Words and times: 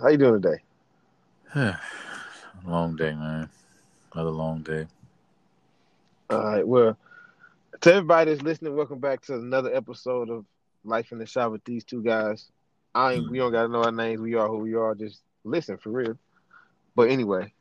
How 0.00 0.08
you 0.08 0.16
doing 0.16 0.40
today? 0.40 1.74
long 2.66 2.96
day, 2.96 3.12
man. 3.12 3.50
Another 4.14 4.30
long 4.30 4.62
day. 4.62 4.86
All 6.30 6.42
right. 6.42 6.66
Well, 6.66 6.96
to 7.82 7.92
everybody 7.92 8.30
that's 8.30 8.42
listening, 8.42 8.74
welcome 8.74 8.98
back 8.98 9.20
to 9.22 9.34
another 9.34 9.74
episode 9.74 10.30
of 10.30 10.46
Life 10.84 11.12
in 11.12 11.18
the 11.18 11.26
Shop 11.26 11.52
with 11.52 11.62
these 11.64 11.84
two 11.84 12.02
guys. 12.02 12.50
I 12.94 13.14
ain't, 13.14 13.26
hmm. 13.26 13.30
we 13.30 13.38
don't 13.38 13.52
gotta 13.52 13.68
know 13.68 13.82
our 13.82 13.92
names. 13.92 14.22
We 14.22 14.36
are 14.36 14.48
who 14.48 14.56
we 14.58 14.74
are. 14.74 14.94
Just 14.94 15.20
listen 15.44 15.76
for 15.76 15.90
real. 15.90 16.16
But 16.96 17.10
anyway, 17.10 17.52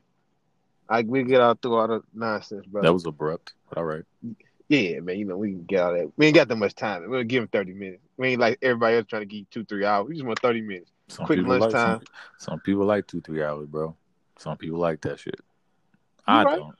I 0.88 1.02
we 1.02 1.24
get 1.24 1.42
out 1.42 1.62
through 1.62 1.76
all 1.76 1.88
the 1.90 2.04
nonsense, 2.14 2.66
bro. 2.68 2.84
That 2.84 2.94
was 2.94 3.06
abrupt, 3.06 3.52
all 3.76 3.84
right. 3.84 4.06
Yeah, 4.70 5.02
man. 5.02 5.20
You 5.20 5.26
know 5.26 5.36
we 5.36 5.52
can 5.52 5.64
get 5.66 5.82
out 5.82 5.94
that. 5.98 6.12
We 6.16 6.28
ain't 6.28 6.36
got 6.36 6.48
that 6.48 6.56
much 6.56 6.76
time. 6.76 7.10
We'll 7.10 7.24
give 7.24 7.44
him 7.44 7.50
thirty 7.50 7.74
minutes. 7.74 8.04
We 8.16 8.30
ain't 8.30 8.40
like 8.40 8.60
everybody 8.62 8.96
else 8.96 9.08
trying 9.08 9.24
to 9.24 9.26
give 9.26 9.40
you 9.40 9.46
two, 9.52 9.66
three 9.66 9.84
hours. 9.84 10.08
We 10.08 10.16
just 10.16 10.26
want 10.26 10.40
thirty 10.40 10.62
minutes. 10.62 10.90
Some 11.10 11.26
Quick 11.26 11.40
people 11.40 11.52
like 11.54 11.62
lunchtime. 11.62 12.00
some, 12.00 12.08
some 12.38 12.60
people 12.60 12.86
like 12.86 13.08
two, 13.08 13.20
three 13.22 13.44
hours, 13.44 13.68
bro. 13.68 13.96
Some 14.38 14.58
people 14.58 14.80
like 14.80 15.02
that 15.02 15.20
shit. 15.20 15.40
I 16.26 16.44
right. 16.44 16.58
don't. 16.58 16.76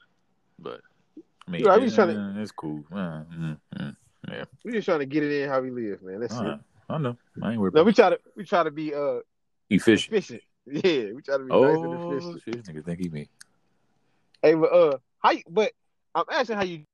But 0.58 0.80
I 1.46 1.50
mean, 1.50 1.60
You 1.62 1.68
right, 1.68 1.82
yeah, 1.82 1.88
just 1.88 2.38
it's 2.38 2.52
cool. 2.52 2.84
Uh, 2.92 3.24
mm, 3.34 3.58
mm, 3.76 3.96
yeah, 4.28 4.44
We 4.64 4.72
just 4.72 4.86
trying 4.86 5.00
to 5.00 5.06
get 5.06 5.24
it 5.24 5.42
in 5.42 5.48
how 5.48 5.60
we 5.60 5.70
live, 5.70 6.02
man. 6.02 6.20
That's 6.20 6.34
all 6.34 6.46
it. 6.46 6.60
I 6.88 6.98
know. 6.98 7.16
I 7.42 7.52
ain't 7.52 7.60
worried 7.60 7.74
No, 7.74 7.82
we 7.82 7.92
try 7.92 8.10
to 8.10 8.20
we 8.36 8.44
try 8.44 8.62
to 8.62 8.70
be 8.70 8.94
uh 8.94 9.18
efficient. 9.68 10.14
efficient. 10.14 10.42
Yeah, 10.66 11.12
we 11.14 11.22
try 11.22 11.38
to 11.38 11.44
be 11.44 11.50
nice 11.50 11.78
and 11.82 11.94
Oh, 11.94 12.12
efficient. 12.12 12.42
shit, 12.44 12.64
nigga 12.66 12.84
think 12.84 13.00
he 13.00 13.08
me. 13.08 13.28
Hey, 14.42 14.54
but 14.54 14.72
uh, 14.72 14.98
how? 15.18 15.32
You, 15.32 15.42
but 15.48 15.72
I'm 16.14 16.24
asking 16.30 16.56
how 16.56 16.62
you 16.62 16.84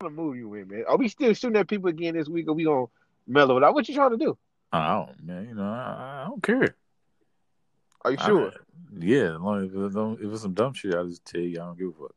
want 0.00 0.16
to 0.16 0.22
move 0.22 0.36
you 0.36 0.54
in, 0.54 0.68
man. 0.68 0.84
Are 0.88 0.96
we 0.96 1.08
still 1.08 1.34
shooting 1.34 1.58
at 1.58 1.68
people 1.68 1.90
again 1.90 2.14
this 2.14 2.28
week, 2.28 2.48
or 2.48 2.54
we 2.54 2.64
gonna 2.64 2.86
mellow 3.26 3.58
it 3.58 3.64
out? 3.64 3.74
What 3.74 3.88
you 3.88 3.94
trying 3.94 4.12
to 4.12 4.16
do? 4.16 4.38
I 4.78 4.94
don't, 4.94 5.24
man. 5.24 5.48
You 5.48 5.54
know, 5.54 5.64
I, 5.64 6.22
I 6.22 6.26
don't 6.28 6.42
care. 6.42 6.76
Are 8.04 8.10
you 8.10 8.16
I- 8.20 8.26
sure? 8.26 8.52
yeah, 8.98 9.34
as 9.34 9.40
long 9.40 9.64
as 9.64 9.72
if 10.20 10.32
it's 10.32 10.42
some 10.42 10.54
dumb 10.54 10.74
shit, 10.74 10.94
I'll 10.94 11.06
just 11.06 11.24
tell 11.24 11.40
you 11.40 11.60
I 11.60 11.66
don't 11.66 11.78
give 11.78 11.88
a 11.88 11.92
fuck. 11.92 12.14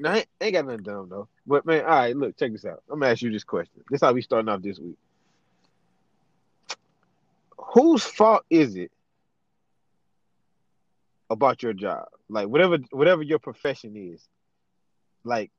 No, 0.00 0.10
I 0.10 0.16
ain't, 0.18 0.28
ain't 0.40 0.52
got 0.54 0.66
nothing 0.66 0.82
dumb 0.82 1.08
though. 1.08 1.28
But 1.46 1.66
man, 1.66 1.84
all 1.84 1.90
right, 1.90 2.16
look, 2.16 2.36
check 2.36 2.52
this 2.52 2.64
out. 2.64 2.82
I'm 2.90 3.00
gonna 3.00 3.12
ask 3.12 3.22
you 3.22 3.32
this 3.32 3.44
question. 3.44 3.82
This 3.90 4.00
how 4.00 4.12
we 4.12 4.22
starting 4.22 4.48
off 4.48 4.62
this 4.62 4.78
week. 4.78 4.96
Whose 7.56 8.04
fault 8.04 8.44
is 8.48 8.76
it 8.76 8.92
about 11.30 11.62
your 11.62 11.72
job? 11.72 12.06
Like 12.28 12.48
whatever 12.48 12.78
whatever 12.90 13.22
your 13.22 13.38
profession 13.40 13.94
is. 13.96 14.24
Like 15.24 15.50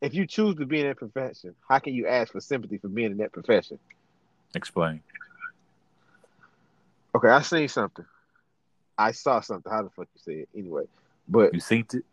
if 0.00 0.14
you 0.14 0.26
choose 0.26 0.54
to 0.56 0.66
be 0.66 0.80
in 0.80 0.86
that 0.86 0.96
profession, 0.96 1.54
how 1.68 1.78
can 1.80 1.92
you 1.92 2.06
ask 2.06 2.32
for 2.32 2.40
sympathy 2.40 2.78
for 2.78 2.88
being 2.88 3.10
in 3.10 3.18
that 3.18 3.32
profession? 3.32 3.78
Explain. 4.54 5.02
Okay, 7.14 7.28
I 7.28 7.42
seen 7.42 7.68
something. 7.68 8.04
I 8.96 9.12
saw 9.12 9.40
something. 9.40 9.70
How 9.70 9.82
the 9.82 9.90
fuck 9.90 10.08
you 10.14 10.20
say 10.20 10.40
it? 10.40 10.48
Anyway, 10.56 10.84
but 11.28 11.54
You 11.54 11.60
synced 11.60 11.94
it? 11.94 12.04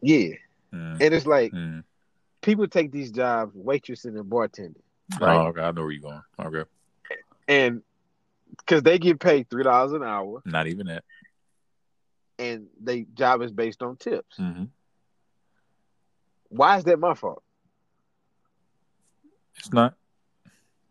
yeah, 0.00 0.34
Mm, 0.72 1.00
and 1.00 1.14
it's 1.14 1.26
like 1.26 1.52
mm. 1.52 1.84
people 2.40 2.66
take 2.66 2.90
these 2.92 3.10
jobs, 3.10 3.54
waitressing 3.54 4.18
and 4.18 4.24
bartending, 4.30 4.76
Oh, 5.20 5.26
right? 5.26 5.46
okay. 5.48 5.60
I 5.60 5.70
know 5.72 5.82
where 5.82 5.90
you're 5.90 6.00
going. 6.00 6.22
Okay. 6.40 6.70
and 7.48 7.82
because 8.56 8.82
they 8.82 8.98
get 8.98 9.20
paid 9.20 9.48
three 9.50 9.64
dollars 9.64 9.92
an 9.92 10.02
hour, 10.02 10.40
Not 10.44 10.66
even 10.66 10.86
that. 10.86 11.04
and 12.38 12.68
they 12.82 13.02
job 13.14 13.42
is 13.42 13.50
based 13.52 13.82
on 13.82 13.96
tips. 13.96 14.36
hmm 14.36 14.64
Why 16.48 16.78
is 16.78 16.84
that 16.84 16.98
my 16.98 17.14
fault? 17.14 17.42
It's 19.56 19.72
not. 19.72 19.94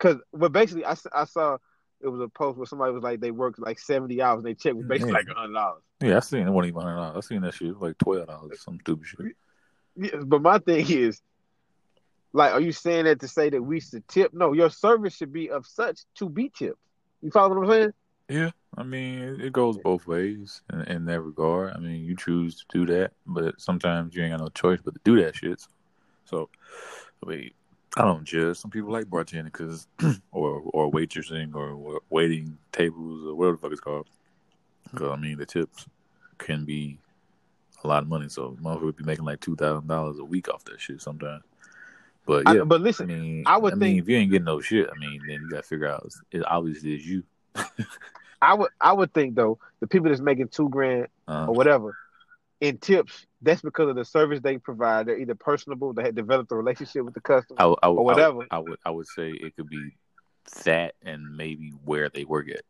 Because 0.01 0.17
well, 0.31 0.49
basically, 0.49 0.85
I, 0.85 0.95
I 1.13 1.25
saw 1.25 1.57
it 1.99 2.07
was 2.07 2.21
a 2.21 2.27
post 2.27 2.57
where 2.57 2.65
somebody 2.65 2.91
was 2.91 3.03
like 3.03 3.19
they 3.19 3.31
worked 3.31 3.59
like 3.59 3.77
seventy 3.77 4.21
hours 4.21 4.37
and 4.37 4.45
they 4.45 4.55
check 4.55 4.73
was 4.73 4.85
basically 4.85 5.11
Yeah. 5.11 5.17
like 5.19 5.27
hundred 5.27 5.53
dollars. 5.53 5.83
Yeah, 6.01 6.17
I 6.17 6.19
seen 6.21 6.47
it. 6.47 6.51
wasn't 6.51 6.69
even 6.73 6.81
hundred 6.81 6.95
dollars. 6.95 7.25
I 7.25 7.27
seen 7.27 7.41
that 7.41 7.53
shit 7.53 7.79
like 7.79 7.97
twelve 7.97 8.27
dollars, 8.27 8.61
some 8.61 8.79
stupid 8.81 9.05
shit. 9.05 9.35
Yeah, 9.95 10.21
but 10.25 10.41
my 10.41 10.57
thing 10.57 10.85
is, 10.89 11.21
like, 12.33 12.53
are 12.53 12.61
you 12.61 12.71
saying 12.71 13.05
that 13.05 13.19
to 13.19 13.27
say 13.27 13.49
that 13.49 13.61
we 13.61 13.79
should 13.79 14.07
tip? 14.07 14.33
No, 14.33 14.53
your 14.53 14.69
service 14.69 15.15
should 15.15 15.33
be 15.33 15.51
of 15.51 15.67
such 15.67 16.01
to 16.15 16.29
be 16.29 16.49
tipped. 16.49 16.79
You 17.21 17.29
follow 17.29 17.59
what 17.59 17.65
I'm 17.65 17.71
saying? 17.71 17.93
Yeah, 18.29 18.51
I 18.77 18.83
mean 18.83 19.39
it, 19.41 19.53
goes 19.53 19.77
both 19.77 20.07
ways 20.07 20.61
in, 20.71 20.81
in 20.83 21.05
that 21.05 21.21
regard. 21.21 21.73
I 21.75 21.79
mean 21.79 22.03
you 22.03 22.15
choose 22.15 22.55
to 22.55 22.65
do 22.69 22.85
that, 22.93 23.11
but 23.27 23.59
sometimes 23.61 24.15
you 24.15 24.23
ain't 24.23 24.31
got 24.31 24.39
no 24.39 24.47
choice 24.49 24.79
but 24.83 24.95
to 24.95 25.01
do 25.03 25.21
that 25.21 25.35
shit. 25.35 25.61
So, 26.25 26.49
I 27.23 27.29
mean, 27.29 27.51
I 27.97 28.03
don't 28.03 28.23
judge. 28.23 28.57
Some 28.57 28.71
people 28.71 28.91
like 28.91 29.05
bartending 29.05 29.45
because, 29.45 29.87
or 30.31 30.61
or 30.73 30.91
waitressing 30.91 31.53
or 31.55 31.99
waiting 32.09 32.57
tables 32.71 33.25
or 33.25 33.35
whatever 33.35 33.57
the 33.57 33.61
fuck 33.61 33.71
it's 33.71 33.81
called. 33.81 34.07
Because 34.91 35.11
I 35.11 35.15
mean 35.17 35.37
the 35.37 35.45
tips 35.45 35.85
can 36.37 36.63
be 36.65 36.97
a 37.83 37.87
lot 37.87 38.03
of 38.03 38.09
money. 38.09 38.29
So 38.29 38.57
motherfucker 38.61 38.81
would 38.83 38.97
be 38.97 39.03
making 39.03 39.25
like 39.25 39.39
two 39.41 39.55
thousand 39.55 39.87
dollars 39.87 40.19
a 40.19 40.23
week 40.23 40.47
off 40.49 40.63
that 40.65 40.79
shit 40.79 41.01
sometimes. 41.01 41.43
But 42.25 42.47
I- 42.47 42.55
yeah, 42.55 42.63
but 42.63 42.79
I 42.79 42.83
listen, 42.83 43.07
mean, 43.07 43.43
I 43.45 43.57
would 43.57 43.73
I 43.73 43.75
mean, 43.75 43.89
think- 43.95 44.03
if 44.03 44.09
you 44.09 44.17
ain't 44.17 44.31
getting 44.31 44.45
no 44.45 44.61
shit, 44.61 44.89
I 44.89 44.97
mean, 44.97 45.19
then 45.27 45.41
you 45.41 45.49
gotta 45.49 45.63
figure 45.63 45.87
out 45.87 46.07
it 46.31 46.43
obviously 46.45 46.95
is 46.95 47.05
you. 47.05 47.23
I 48.41 48.53
would 48.53 48.69
I 48.79 48.93
would 48.93 49.13
think 49.13 49.35
though 49.35 49.59
the 49.81 49.87
people 49.87 50.09
that's 50.09 50.21
making 50.21 50.47
two 50.47 50.69
grand 50.69 51.07
Um, 51.27 51.49
or 51.49 51.55
whatever 51.55 51.95
in 52.61 52.77
tips, 52.77 53.25
that's 53.41 53.61
because 53.61 53.89
of 53.89 53.95
the 53.95 54.05
service 54.05 54.39
they 54.41 54.57
provide. 54.57 55.07
They're 55.07 55.17
either 55.17 55.35
personable, 55.35 55.93
they 55.93 56.03
had 56.03 56.15
developed 56.15 56.51
a 56.51 56.55
relationship 56.55 57.03
with 57.03 57.15
the 57.15 57.21
customer. 57.21 57.59
I, 57.59 57.65
I, 57.83 57.87
or 57.89 58.05
whatever. 58.05 58.29
I 58.29 58.29
would, 58.29 58.47
I 58.51 58.59
would 58.59 58.79
I 58.85 58.89
would 58.91 59.07
say 59.07 59.31
it 59.31 59.55
could 59.55 59.67
be 59.67 59.91
that 60.63 60.93
and 61.01 61.35
maybe 61.35 61.73
where 61.83 62.07
they 62.09 62.23
work 62.23 62.49
at. 62.49 62.61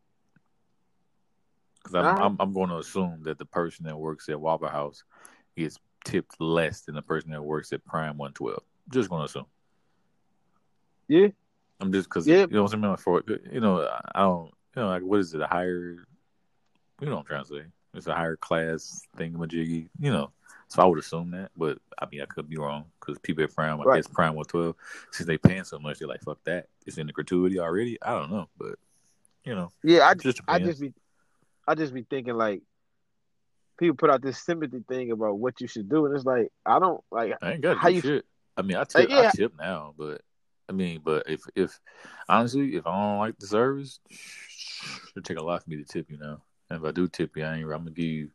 Because 1.82 1.94
I'm, 1.94 2.04
Alright. 2.04 2.22
I'm 2.24 2.36
I'm 2.40 2.52
going 2.52 2.70
to 2.70 2.78
assume 2.78 3.22
that 3.24 3.38
the 3.38 3.44
person 3.44 3.86
that 3.86 3.96
works 3.96 4.28
at 4.28 4.40
Waffle 4.40 4.68
House 4.68 5.04
gets 5.56 5.78
tipped 6.04 6.40
less 6.40 6.80
than 6.82 6.94
the 6.94 7.02
person 7.02 7.30
that 7.30 7.42
works 7.42 7.72
at 7.72 7.84
Prime 7.84 8.16
One 8.16 8.32
Twelve. 8.32 8.62
Just 8.90 9.10
going 9.10 9.20
to 9.20 9.26
assume. 9.26 9.46
Yeah. 11.08 11.28
I'm 11.80 11.92
just 11.92 12.08
because 12.08 12.26
Yeah. 12.26 12.42
you 12.42 12.46
know 12.48 12.62
what 12.62 12.74
I 12.74 12.76
mean. 12.76 12.96
For 12.96 13.22
you 13.52 13.60
know, 13.60 13.82
I- 13.82 14.10
I 14.14 14.20
don't 14.20 14.46
you 14.76 14.82
know 14.82 14.88
like 14.88 15.02
what 15.02 15.20
is 15.20 15.34
it 15.34 15.40
a 15.42 15.46
higher? 15.46 16.06
You 17.00 17.08
know 17.08 17.16
what 17.16 17.20
I'm 17.20 17.26
trying 17.26 17.44
to 17.44 17.48
say? 17.48 17.62
It's 17.94 18.06
a 18.06 18.14
higher 18.14 18.36
class 18.36 19.02
thingamajiggy. 19.16 19.88
You 20.00 20.12
know. 20.12 20.30
So 20.68 20.80
I 20.82 20.86
would 20.86 20.98
assume 20.98 21.32
that, 21.32 21.50
but 21.54 21.76
I 21.98 22.06
mean 22.10 22.22
I 22.22 22.24
could 22.24 22.48
be 22.48 22.56
wrong 22.56 22.86
because 22.98 23.18
people 23.18 23.44
at 23.44 23.54
Prime, 23.54 23.78
I 23.78 23.84
Right. 23.84 23.96
guess 23.96 24.06
Prime 24.06 24.34
One 24.34 24.46
Twelve, 24.46 24.74
since 25.10 25.26
they 25.26 25.36
paying 25.36 25.64
so 25.64 25.78
much, 25.78 25.98
they're 25.98 26.08
like 26.08 26.22
fuck 26.22 26.38
that. 26.44 26.68
It's 26.86 26.96
in 26.96 27.06
the 27.06 27.12
gratuity 27.12 27.58
already. 27.58 27.98
I 28.00 28.12
don't 28.18 28.30
know, 28.30 28.48
but 28.56 28.76
you 29.44 29.54
know, 29.54 29.70
Yeah, 29.82 30.08
I 30.08 30.14
just 30.14 30.40
I 30.48 30.58
just 30.58 30.80
be 30.80 30.94
I 31.68 31.74
just 31.74 31.92
be 31.92 32.06
thinking 32.08 32.36
like 32.36 32.62
people 33.78 33.96
put 33.96 34.08
out 34.08 34.22
this 34.22 34.38
sympathy 34.38 34.82
thing 34.88 35.10
about 35.10 35.38
what 35.38 35.60
you 35.60 35.66
should 35.68 35.90
do, 35.90 36.06
and 36.06 36.16
it's 36.16 36.24
like 36.24 36.48
I 36.64 36.78
don't 36.78 37.04
like 37.10 37.34
I 37.42 37.52
ain't 37.52 37.60
got 37.60 37.76
how 37.76 37.88
you- 37.88 38.00
shit. 38.00 38.24
I 38.56 38.62
mean, 38.62 38.76
I 38.78 38.82
uh, 38.82 38.84
tip, 38.84 39.10
yeah. 39.10 39.28
I 39.28 39.30
tip 39.36 39.52
now, 39.58 39.94
but 39.98 40.22
I 40.70 40.72
mean, 40.72 41.02
but 41.04 41.28
if 41.28 41.42
if 41.54 41.78
honestly, 42.30 42.76
if 42.76 42.86
I 42.86 42.96
don't 42.96 43.18
like 43.18 43.38
the 43.38 43.46
service, 43.46 44.00
it'd 45.10 45.24
take 45.24 45.38
a 45.38 45.42
lot 45.42 45.62
for 45.62 45.68
me 45.68 45.76
to 45.76 45.84
tip 45.84 46.10
you 46.10 46.16
now. 46.18 46.40
And 46.72 46.82
if 46.82 46.88
I 46.88 46.92
do 46.92 47.06
tip 47.06 47.36
you, 47.36 47.44
I 47.44 47.56
ain't. 47.56 47.64
I'm 47.64 47.70
gonna 47.70 47.90
give 47.90 48.04
you 48.06 48.30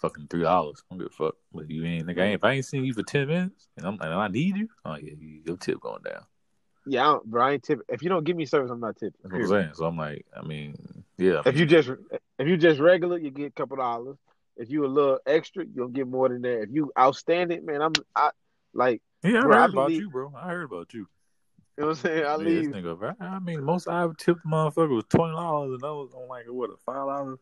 fucking 0.00 0.28
three 0.28 0.42
dollars. 0.42 0.80
I 0.90 0.94
don't 0.94 0.98
give 0.98 1.12
a 1.12 1.24
fuck. 1.24 1.34
But 1.52 1.68
you 1.68 1.84
ain't 1.84 2.06
nigga. 2.06 2.20
I 2.20 2.24
ain't- 2.26 2.34
If 2.36 2.44
I 2.44 2.52
ain't 2.52 2.64
seen 2.64 2.84
you 2.84 2.94
for 2.94 3.02
ten 3.02 3.26
minutes 3.26 3.66
and 3.76 3.84
I'm 3.86 3.94
and 4.00 4.14
I 4.14 4.28
need 4.28 4.56
you, 4.56 4.68
oh 4.84 4.94
yeah, 4.94 5.12
you, 5.18 5.40
your 5.44 5.56
tip 5.56 5.80
going 5.80 6.02
down. 6.02 6.22
yeah, 6.86 7.00
I 7.02 7.04
don't, 7.14 7.24
bro. 7.26 7.44
I 7.44 7.52
ain't 7.54 7.62
tipping. 7.64 7.84
If 7.88 8.02
you 8.02 8.08
don't 8.08 8.22
give 8.24 8.36
me 8.36 8.46
service, 8.46 8.70
I'm 8.70 8.78
not 8.80 8.96
tipping. 8.96 9.18
That's 9.24 9.32
what 9.32 9.42
I'm 9.42 9.48
saying. 9.48 9.74
So 9.74 9.86
I'm 9.86 9.96
like, 9.96 10.24
I 10.36 10.42
mean, 10.42 10.76
yeah. 11.16 11.42
I 11.44 11.48
If 11.48 11.58
you 11.58 11.66
just 11.66 11.90
if 12.38 12.46
you 12.46 12.56
just 12.56 12.78
regular, 12.78 13.18
you 13.18 13.30
get 13.32 13.46
a 13.46 13.50
couple 13.50 13.76
dollars. 13.76 14.16
If 14.56 14.70
you 14.70 14.84
a 14.84 14.86
little 14.86 15.18
extra, 15.26 15.64
you'll 15.74 15.88
get 15.88 16.06
more 16.06 16.28
than 16.28 16.42
that. 16.42 16.62
If 16.62 16.68
you 16.72 16.92
outstanding, 16.96 17.64
man, 17.66 17.82
I'm 17.82 17.92
I 18.14 18.30
like 18.72 19.02
yeah, 19.24 19.40
I 19.40 19.42
bro, 19.42 19.56
I 19.56 19.60
heard 19.62 19.70
about 19.70 19.86
believe- 19.88 20.00
you, 20.02 20.10
bro. 20.10 20.32
I 20.36 20.48
heard 20.48 20.64
about 20.64 20.94
you. 20.94 21.00
you 21.76 21.82
know 21.82 21.86
what 21.88 21.90
I'm 21.90 22.02
saying. 22.02 22.24
I 22.24 22.30
Yeah, 22.30 22.36
this 22.36 22.66
leave. 22.66 22.70
nigga, 22.70 22.98
bro. 22.98 23.12
I 23.20 23.38
mean, 23.40 23.62
most 23.64 23.86
I 23.88 24.06
tipped 24.18 24.42
the 24.44 24.48
motherfucker 24.48 24.94
was 24.96 25.04
twenty 25.08 25.34
dollars, 25.34 25.74
and 25.74 25.84
I 25.84 25.90
was 25.90 26.12
on 26.14 26.28
like 26.28 26.44
what 26.48 26.70
a 26.70 26.76
five 26.86 27.06
dollars, 27.06 27.38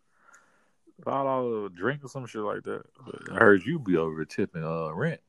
five 1.05 1.25
dollar 1.25 1.69
drink 1.69 2.05
or 2.05 2.09
some 2.09 2.27
shit 2.27 2.43
like 2.43 2.63
that. 2.65 2.83
But 3.05 3.33
I 3.33 3.37
heard 3.39 3.65
you 3.65 3.79
be 3.79 3.97
over 3.97 4.25
tipping 4.25 4.65
uh 4.65 4.91
rent. 4.93 5.21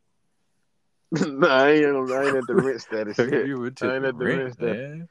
no, 1.11 1.47
I 1.47 1.71
ain't, 1.71 2.11
I 2.11 2.25
ain't 2.25 2.35
at 2.35 2.47
the 2.47 2.55
rent 2.55 2.81
status 2.81 3.17
yet. 3.19 3.45
you 3.47 3.57
were 3.57 3.65
I 3.65 3.67
ain't 3.67 3.77
tipping 3.77 4.05
at 4.05 4.17
the 4.17 4.25
rent, 4.25 4.37
rent 4.43 4.53
status. 4.55 4.77
man. 4.77 5.09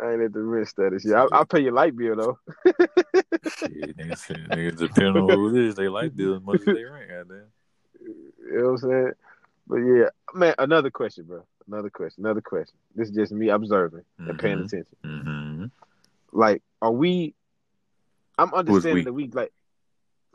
I 0.00 0.12
ain't 0.12 0.22
at 0.22 0.32
the 0.32 0.40
rent 0.40 0.68
status 0.68 1.04
yet. 1.04 1.16
I, 1.16 1.26
I'll 1.32 1.44
pay 1.46 1.60
your 1.60 1.72
light 1.72 1.96
bill 1.96 2.16
though. 2.16 2.38
Shit, 2.64 3.96
niggas, 3.96 4.48
niggas 4.48 4.78
depending 4.78 5.16
on 5.16 5.28
who 5.28 5.48
it 5.56 5.64
is, 5.66 5.74
they 5.74 5.88
like 5.88 6.14
bill 6.16 6.36
as 6.36 6.42
much 6.42 6.60
as 6.60 6.66
they 6.66 6.84
rent. 6.84 7.08
Goddamn. 7.08 7.44
You 8.00 8.24
know 8.52 8.64
what 8.64 8.70
I'm 8.70 8.78
saying? 8.78 9.12
But 9.66 9.76
yeah, 9.76 10.08
man. 10.34 10.54
Another 10.58 10.90
question, 10.90 11.24
bro. 11.24 11.44
Another 11.66 11.90
question. 11.90 12.24
Another 12.24 12.40
question. 12.40 12.76
This 12.94 13.08
is 13.10 13.14
just 13.14 13.32
me 13.32 13.48
observing 13.50 14.04
and 14.18 14.38
paying 14.38 14.58
Mhm. 14.58 14.64
attention. 14.64 14.96
Mm-hmm. 15.04 15.64
Like, 16.32 16.62
are 16.82 16.90
we? 16.90 17.34
I'm 18.38 18.54
understanding 18.54 19.04
that 19.04 19.12
we 19.12 19.28
like 19.28 19.52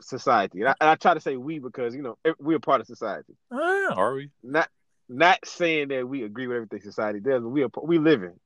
society, 0.00 0.60
and 0.60 0.68
I, 0.70 0.74
and 0.80 0.90
I 0.90 0.94
try 0.96 1.14
to 1.14 1.20
say 1.20 1.36
we 1.36 1.58
because 1.58 1.94
you 1.94 2.02
know 2.02 2.16
we're 2.38 2.58
part 2.60 2.80
of 2.80 2.86
society. 2.86 3.34
Uh, 3.50 3.94
are 3.94 4.14
we? 4.14 4.30
Not 4.42 4.68
not 5.08 5.38
saying 5.46 5.88
that 5.88 6.08
we 6.08 6.24
agree 6.24 6.46
with 6.46 6.56
everything 6.56 6.80
society 6.82 7.20
does, 7.20 7.42
but 7.42 7.48
we 7.48 7.62
are 7.64 7.70
we 7.82 7.98
living. 7.98 8.38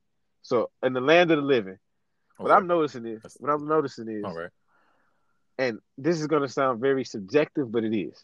So 0.43 0.69
in 0.83 0.93
the 0.93 1.01
land 1.01 1.31
of 1.31 1.37
the 1.37 1.43
living, 1.43 1.77
What 2.37 2.51
I'm 2.51 2.67
noticing 2.67 3.05
is 3.05 3.21
what 3.39 3.51
I'm 3.51 3.67
noticing 3.67 4.07
is 4.09 4.23
All 4.25 4.35
right. 4.35 4.49
and 5.57 5.79
this 5.97 6.19
is 6.19 6.27
going 6.27 6.41
to 6.41 6.47
sound 6.49 6.79
very 6.81 7.03
subjective, 7.03 7.71
but 7.71 7.83
it 7.83 7.95
is. 7.95 8.19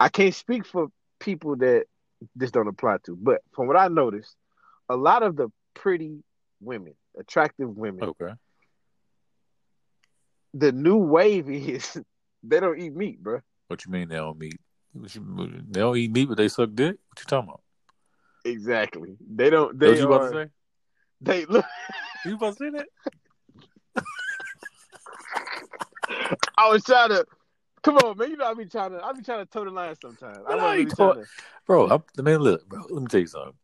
I 0.00 0.08
can't 0.08 0.34
speak 0.34 0.66
for 0.66 0.88
people 1.20 1.56
that 1.56 1.84
this 2.36 2.50
don't 2.50 2.68
apply 2.68 2.98
to, 3.06 3.16
but 3.16 3.40
from 3.52 3.66
what 3.66 3.76
I 3.76 3.88
noticed, 3.88 4.34
a 4.88 4.96
lot 4.96 5.22
of 5.22 5.36
the 5.36 5.48
pretty 5.74 6.22
women, 6.60 6.94
attractive 7.18 7.76
women, 7.76 8.04
Okay. 8.04 8.32
the 10.54 10.72
new 10.72 10.96
wave 10.96 11.48
is 11.50 12.00
they 12.48 12.60
don't 12.60 12.78
eat 12.78 12.94
meat, 12.94 13.22
bro. 13.22 13.40
What 13.68 13.84
you 13.84 13.92
mean 13.92 14.08
they 14.08 14.16
don't 14.16 14.42
you, 14.42 14.52
they 15.70 15.80
don't 15.80 15.96
eat 15.96 16.10
meat, 16.10 16.28
but 16.28 16.36
they 16.36 16.48
suck 16.48 16.70
dick. 16.74 16.96
What 17.08 17.18
you 17.18 17.24
talking 17.26 17.48
about? 17.48 17.60
Exactly. 18.44 19.16
They 19.20 19.50
don't. 19.50 19.78
They 19.78 19.88
what 19.88 19.98
you 19.98 20.06
about 20.06 20.22
are. 20.22 20.30
to 20.30 20.34
say? 20.34 20.50
They 21.20 21.44
look. 21.46 21.64
You 22.24 22.34
about 22.34 22.56
to 22.56 22.64
say 22.64 22.70
that? 22.70 22.86
I 26.58 26.68
was 26.68 26.82
trying 26.82 27.10
to. 27.10 27.24
Come 27.82 27.96
on, 27.98 28.18
man. 28.18 28.30
You 28.30 28.36
know 28.36 28.46
I 28.46 28.54
be 28.54 28.66
trying 28.66 28.90
to. 28.90 29.02
I 29.02 29.12
be 29.12 29.22
trying 29.22 29.38
to 29.38 29.46
toe 29.46 29.64
the 29.64 29.70
line 29.70 29.94
sometimes. 30.02 30.38
I 30.46 30.56
No, 30.56 30.72
really 30.72 30.86
to. 30.86 31.24
Bro, 31.64 31.90
I'm, 31.90 32.02
the 32.16 32.24
man, 32.24 32.40
look, 32.40 32.68
bro. 32.68 32.82
Let 32.90 33.02
me 33.02 33.06
tell 33.06 33.20
you 33.20 33.28
something. 33.28 33.54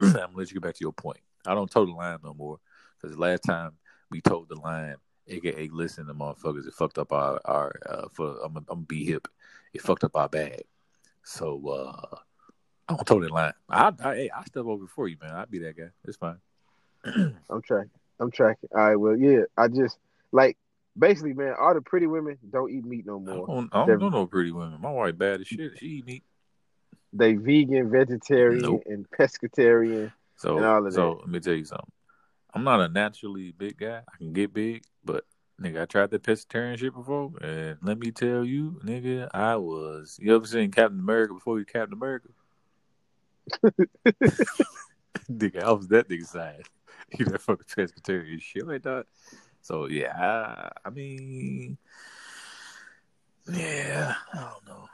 I'm 0.02 0.12
gonna 0.12 0.28
let 0.34 0.48
you 0.48 0.54
get 0.54 0.62
back 0.62 0.74
to 0.74 0.80
your 0.80 0.92
point. 0.92 1.20
I 1.46 1.54
don't 1.54 1.70
toe 1.70 1.86
the 1.86 1.92
line 1.92 2.18
no 2.24 2.34
more 2.34 2.58
because 3.00 3.14
the 3.14 3.22
last 3.22 3.44
time 3.44 3.72
we 4.10 4.20
told 4.20 4.48
the 4.48 4.56
line, 4.56 4.96
aka 5.28 5.68
listen 5.72 6.06
to 6.06 6.14
motherfuckers, 6.14 6.66
it 6.66 6.74
fucked 6.74 6.98
up 6.98 7.12
our 7.12 7.40
our. 7.44 7.74
Uh, 7.86 8.08
for 8.12 8.36
I'm 8.44 8.56
I'm 8.56 8.64
gonna 8.64 8.80
be 8.82 9.04
hip. 9.04 9.28
It 9.72 9.82
fucked 9.82 10.04
up 10.04 10.16
our 10.16 10.28
bag. 10.28 10.62
So 11.24 11.68
uh 11.68 12.16
I 12.88 12.96
don't 13.04 13.22
the 13.22 13.28
line. 13.28 13.52
I 13.68 13.92
I 14.02 14.14
hey, 14.14 14.30
I 14.34 14.44
step 14.44 14.64
over 14.66 14.86
for 14.86 15.08
you, 15.08 15.16
man. 15.22 15.32
I'd 15.34 15.50
be 15.50 15.60
that 15.60 15.76
guy. 15.76 15.90
It's 16.04 16.16
fine. 16.16 16.38
I'm 17.04 17.62
tracking. 17.62 17.90
I'm 18.20 18.30
tracking. 18.30 18.68
All 18.74 18.80
right. 18.86 18.96
Well, 18.96 19.16
yeah. 19.16 19.42
I 19.56 19.68
just 19.68 19.98
like 20.32 20.56
basically, 20.98 21.32
man. 21.34 21.54
All 21.58 21.74
the 21.74 21.80
pretty 21.80 22.06
women 22.06 22.38
don't 22.50 22.70
eat 22.70 22.84
meat 22.84 23.06
no 23.06 23.16
I 23.16 23.34
more. 23.34 23.46
don't, 23.46 23.68
I 23.72 23.86
don't 23.86 24.00
know 24.00 24.08
no 24.08 24.26
pretty 24.26 24.52
women. 24.52 24.80
My 24.80 24.90
wife 24.90 25.16
bad 25.18 25.40
as 25.40 25.46
shit. 25.46 25.78
She 25.78 25.86
eat 25.86 26.06
meat. 26.06 26.24
They 27.14 27.34
vegan, 27.34 27.90
vegetarian, 27.90 28.62
Nope. 28.62 28.82
and 28.86 29.06
pescatarian. 29.10 30.12
So, 30.36 30.56
And 30.58 30.92
so 30.92 31.10
that. 31.14 31.18
let 31.20 31.28
me 31.28 31.40
tell 31.40 31.54
you 31.54 31.64
something. 31.64 31.90
I'm 32.54 32.64
not 32.64 32.80
a 32.80 32.88
naturally 32.88 33.52
big 33.52 33.78
guy. 33.78 34.00
I 34.12 34.16
can 34.16 34.32
get 34.32 34.52
big, 34.54 34.82
nigga, 35.62 35.82
I 35.82 35.86
tried 35.86 36.10
that 36.10 36.22
pescatarian 36.22 36.78
shit 36.78 36.94
before, 36.94 37.32
and 37.40 37.78
let 37.82 37.98
me 37.98 38.10
tell 38.10 38.44
you, 38.44 38.80
nigga, 38.84 39.28
I 39.32 39.56
was. 39.56 40.18
You 40.20 40.34
ever 40.34 40.46
seen 40.46 40.70
Captain 40.70 40.98
America 40.98 41.34
before 41.34 41.58
you 41.58 41.64
Captain 41.64 41.94
America? 41.94 42.28
nigga, 45.30 45.62
I 45.62 45.72
was 45.72 45.88
that 45.88 46.08
nigga 46.08 46.26
size. 46.26 46.64
You 47.18 47.26
that 47.26 47.42
fucking 47.42 47.66
pescatarian 47.66 48.40
shit 48.40 48.66
like 48.66 48.84
that. 48.84 49.04
So 49.60 49.86
yeah, 49.86 50.14
I, 50.16 50.70
I 50.86 50.90
mean, 50.90 51.76
yeah, 53.52 54.14
I 54.32 54.38
don't 54.38 54.66
know. 54.66 54.88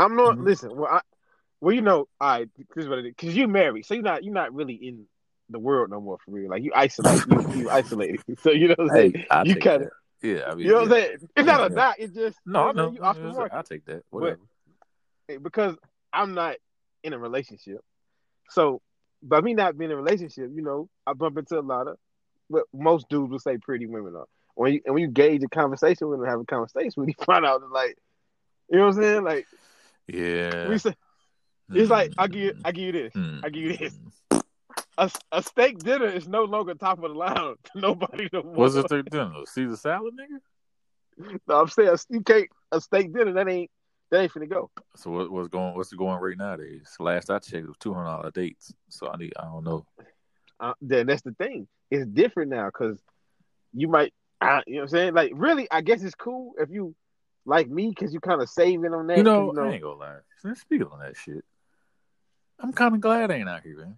I'm 0.00 0.16
not. 0.16 0.36
Mhm. 0.36 0.44
Listen. 0.44 0.76
Well, 0.76 0.90
I, 0.90 1.02
well, 1.60 1.72
you 1.72 1.82
know, 1.82 2.08
I 2.20 2.46
This 2.74 2.84
is 2.84 2.88
what 2.88 2.98
it 2.98 3.06
is. 3.06 3.14
Because 3.16 3.36
you 3.36 3.46
married, 3.46 3.86
so 3.86 3.94
you're 3.94 4.02
not. 4.02 4.24
You're 4.24 4.34
not 4.34 4.52
really 4.52 4.74
in 4.74 5.06
the 5.50 5.58
world 5.58 5.90
no 5.90 6.00
more 6.00 6.18
for 6.24 6.30
real. 6.32 6.50
Like 6.50 6.62
you 6.62 6.72
isolate. 6.74 7.22
you 7.28 7.52
you 7.62 7.70
isolated. 7.80 8.20
So 8.40 8.50
you 8.50 8.68
know 8.68 8.74
what 8.78 8.90
I'm 8.90 8.96
saying. 8.96 9.12
Hey, 9.14 9.26
I 9.30 9.42
you 9.44 9.54
take 9.54 9.62
kinda- 9.62 9.90
Yeah, 10.22 10.42
I 10.48 10.54
mean, 10.54 10.66
You 10.66 10.72
know 10.72 10.80
what 10.80 10.84
I'm 10.84 10.88
yeah. 10.98 11.04
saying? 11.04 11.18
It's 11.36 11.46
not 11.46 11.60
a 11.60 11.62
Yeah. 11.64 11.74
knock. 11.76 11.96
It's 11.98 12.14
just 12.14 12.38
No, 12.46 12.60
I 12.62 12.66
you, 12.68 12.72
know. 12.74 12.92
you 12.92 13.00
off 13.02 13.16
the 13.16 13.22
market. 13.24 13.54
I'll 13.56 13.62
take 13.62 13.84
that. 13.86 14.02
Whatever. 14.10 14.40
because 15.42 15.76
I'm 16.12 16.34
not 16.34 16.56
in 17.04 17.12
a 17.12 17.18
relationship. 17.18 17.80
So 18.50 18.80
by 19.22 19.40
me 19.40 19.54
not 19.54 19.76
being 19.78 19.90
in 19.90 19.96
a 19.96 20.00
relationship, 20.02 20.50
you 20.54 20.62
know, 20.62 20.88
I 21.06 21.12
bump 21.12 21.38
into 21.38 21.58
a 21.58 21.60
lot 21.60 21.88
of 21.88 21.96
what 22.48 22.64
most 22.72 23.08
dudes 23.08 23.30
would 23.32 23.40
say 23.42 23.58
pretty 23.58 23.86
women 23.86 24.14
are. 24.16 24.26
When 24.54 24.72
you 24.74 24.80
and 24.86 24.94
when 24.94 25.02
you 25.02 25.08
gauge 25.10 25.42
a 25.44 25.48
conversation 25.48 26.08
with 26.08 26.18
them, 26.20 26.28
have 26.28 26.40
a 26.40 26.44
conversation 26.44 26.92
with, 26.96 27.08
you 27.18 27.24
find 27.24 27.44
out 27.44 27.60
that 27.60 27.70
like, 27.72 27.96
you 28.70 28.78
know 28.78 28.86
what 28.86 28.96
I'm 28.96 29.02
saying? 29.02 29.24
Like 29.24 29.46
Yeah. 30.08 30.68
we 30.68 30.78
say, 30.78 30.94
it's 31.72 31.90
like 31.90 32.12
I 32.16 32.26
give 32.28 32.42
you, 32.42 32.54
I 32.64 32.72
give 32.72 32.84
you 32.84 32.92
this, 32.92 33.12
Mm. 33.14 33.44
I 33.44 33.48
give 33.50 33.62
you 33.64 33.76
this. 33.76 33.98
A, 34.98 35.10
a 35.32 35.42
steak 35.42 35.78
dinner 35.78 36.06
is 36.06 36.26
no 36.26 36.44
longer 36.44 36.74
top 36.74 37.02
of 37.02 37.10
the 37.12 37.16
line 37.18 37.54
nobody 37.74 38.28
no 38.32 38.42
more. 38.42 38.52
What's 38.54 38.74
the 38.74 38.84
third 38.84 39.10
dinner? 39.10 39.32
Caesar 39.46 39.76
salad, 39.76 40.14
nigga? 40.18 41.38
No, 41.48 41.60
I'm 41.60 41.68
saying 41.68 41.96
you 42.08 42.20
can't 42.22 42.48
a 42.72 42.80
steak 42.80 43.12
dinner 43.12 43.32
that 43.32 43.48
ain't 43.48 43.70
that 44.10 44.20
ain't 44.20 44.32
finna 44.32 44.48
go. 44.48 44.70
So 44.96 45.10
what, 45.10 45.30
what's 45.30 45.48
going? 45.48 45.74
What's 45.74 45.92
going 45.92 46.20
rate 46.20 46.38
nowadays? 46.38 46.94
Last 46.98 47.30
I 47.30 47.38
checked, 47.38 47.64
it 47.64 47.66
was 47.66 47.76
two 47.78 47.92
hundred 47.94 48.06
dollar 48.06 48.30
dates. 48.30 48.72
So 48.88 49.08
I 49.08 49.16
need. 49.16 49.32
I 49.38 49.44
don't 49.44 49.64
know. 49.64 49.86
uh, 50.60 50.74
then 50.80 51.06
that's 51.06 51.22
the 51.22 51.32
thing. 51.32 51.66
It's 51.90 52.06
different 52.06 52.50
now 52.50 52.66
because 52.66 52.98
you 53.72 53.88
might, 53.88 54.12
uh, 54.40 54.60
you 54.66 54.74
know 54.74 54.80
what 54.80 54.82
I'm 54.84 54.88
saying? 54.88 55.14
Like, 55.14 55.32
really, 55.34 55.68
I 55.70 55.80
guess 55.82 56.02
it's 56.02 56.14
cool 56.14 56.52
if 56.58 56.70
you 56.70 56.94
like 57.44 57.68
me 57.68 57.90
because 57.90 58.12
you 58.14 58.20
kind 58.20 58.40
of 58.42 58.48
saving 58.48 58.92
on 58.94 59.06
that. 59.08 59.18
You 59.18 59.24
'cause, 59.24 59.54
know, 59.54 59.62
I 59.62 59.72
ain't 59.72 59.82
gonna 59.82 59.98
lie. 59.98 60.16
Let's 60.44 60.60
speak 60.62 60.82
on 60.90 60.98
that 61.00 61.16
shit. 61.16 61.44
I'm 62.58 62.72
kind 62.72 62.94
of 62.94 63.00
glad 63.00 63.30
I 63.30 63.34
ain't 63.34 63.48
out 63.48 63.62
here, 63.62 63.76
man. 63.78 63.96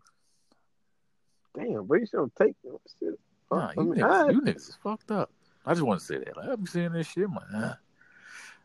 Damn, 1.58 1.84
but 1.86 2.00
you 2.00 2.06
don't 2.12 2.34
take 2.36 2.54
shit. 3.00 3.18
Nah, 3.50 3.68
I 3.68 3.72
you, 3.76 3.82
mean, 3.84 3.94
niggas, 4.04 4.28
I- 4.28 4.30
you 4.30 4.40
niggas 4.42 4.68
is 4.68 4.78
fucked 4.82 5.10
up. 5.10 5.30
I 5.66 5.72
just 5.74 5.82
want 5.82 6.00
to 6.00 6.06
say 6.06 6.18
that. 6.18 6.36
Like, 6.36 6.48
I'm 6.50 6.66
seeing 6.66 6.92
this 6.92 7.06
shit. 7.06 7.24
I'm 7.24 7.34
like, 7.34 7.50
nah. 7.50 7.74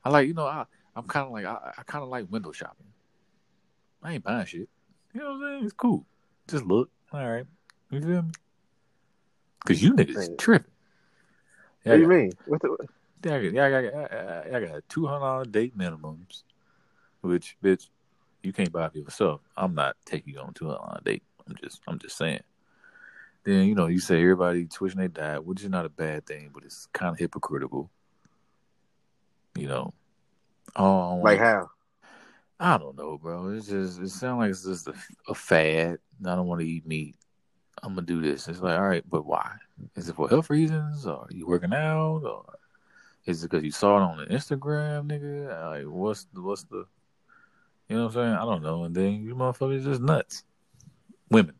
I 0.05 0.09
like, 0.09 0.27
you 0.27 0.33
know, 0.33 0.45
I, 0.45 0.65
I'm 0.95 1.05
kind 1.05 1.25
of 1.25 1.31
like, 1.31 1.45
I, 1.45 1.73
I 1.77 1.83
kind 1.83 2.03
of 2.03 2.09
like 2.09 2.31
window 2.31 2.51
shopping. 2.51 2.87
I 4.01 4.13
ain't 4.13 4.23
buying 4.23 4.45
shit. 4.45 4.69
You 5.13 5.21
know 5.21 5.33
what 5.33 5.35
I'm 5.35 5.41
saying? 5.41 5.65
It's 5.65 5.73
cool. 5.73 6.05
Just 6.47 6.65
look. 6.65 6.89
All 7.11 7.25
right. 7.25 7.45
You 7.89 8.01
feel 8.01 8.21
me? 8.21 8.31
Because 9.63 9.81
you 9.81 9.93
niggas 9.93 10.15
Man. 10.15 10.37
tripping. 10.37 10.71
What 11.83 11.95
do 11.95 12.01
you 12.01 12.07
mean? 12.07 12.31
What 12.45 12.61
the, 12.61 12.87
Yeah, 13.23 13.35
I 13.35 13.41
got, 13.41 13.53
yeah, 13.53 13.65
I 13.65 13.71
got, 13.71 14.13
I, 14.13 14.57
I 14.57 14.59
got 14.65 14.89
two 14.89 15.05
hundred 15.05 15.19
dollar 15.19 15.45
date 15.45 15.77
minimums, 15.77 16.43
which 17.21 17.57
bitch, 17.63 17.89
you 18.41 18.53
can't 18.53 18.71
buy 18.71 18.89
for 18.89 18.97
yourself. 18.97 19.41
I'm 19.55 19.73
not 19.73 19.95
taking 20.05 20.33
you 20.33 20.39
on 20.39 20.53
two 20.53 20.65
hundred 20.67 20.79
dollar 20.79 21.01
date. 21.03 21.23
I'm 21.47 21.55
just, 21.61 21.81
I'm 21.87 21.99
just 21.99 22.17
saying. 22.17 22.41
Then 23.43 23.67
you 23.67 23.75
know, 23.75 23.87
you 23.87 23.99
say 23.99 24.21
everybody 24.21 24.65
twitching 24.65 24.99
their 24.99 25.07
diet, 25.09 25.45
which 25.45 25.63
is 25.63 25.69
not 25.69 25.85
a 25.85 25.89
bad 25.89 26.25
thing, 26.25 26.51
but 26.53 26.63
it's 26.63 26.87
kind 26.93 27.13
of 27.13 27.19
hypocritical. 27.19 27.89
You 29.57 29.67
know, 29.67 29.93
oh, 30.75 31.17
like 31.23 31.39
how? 31.39 31.69
I 32.59 32.77
don't 32.77 32.97
know, 32.97 33.17
bro. 33.17 33.49
It's 33.49 33.67
just, 33.67 33.99
it 33.99 34.09
sounds 34.09 34.39
like 34.39 34.49
it's 34.51 34.63
just 34.63 34.87
a, 34.87 34.93
a 35.27 35.35
fad. 35.35 35.97
I 36.25 36.35
don't 36.35 36.47
want 36.47 36.61
to 36.61 36.67
eat 36.67 36.87
meat. 36.87 37.15
I'm 37.81 37.95
gonna 37.95 38.07
do 38.07 38.21
this. 38.21 38.47
It's 38.47 38.61
like, 38.61 38.77
all 38.77 38.87
right, 38.87 39.03
but 39.09 39.25
why? 39.25 39.51
Is 39.95 40.07
it 40.07 40.15
for 40.15 40.29
health 40.29 40.49
reasons, 40.49 41.05
or 41.05 41.17
are 41.17 41.27
you 41.29 41.45
working 41.45 41.73
out, 41.73 42.23
or 42.23 42.45
is 43.25 43.43
it 43.43 43.51
because 43.51 43.65
you 43.65 43.71
saw 43.71 43.97
it 43.97 44.01
on 44.01 44.17
the 44.17 44.25
Instagram, 44.27 45.09
nigga? 45.09 45.69
Like, 45.69 45.93
what's 45.93 46.25
the, 46.33 46.41
what's 46.41 46.63
the, 46.63 46.85
you 47.89 47.97
know 47.97 48.03
what 48.05 48.15
I'm 48.15 48.23
saying? 48.25 48.35
I 48.35 48.45
don't 48.45 48.63
know. 48.63 48.85
And 48.85 48.95
then 48.95 49.21
you 49.23 49.35
motherfuckers 49.35 49.83
just 49.83 50.01
nuts. 50.01 50.43
Women. 51.29 51.55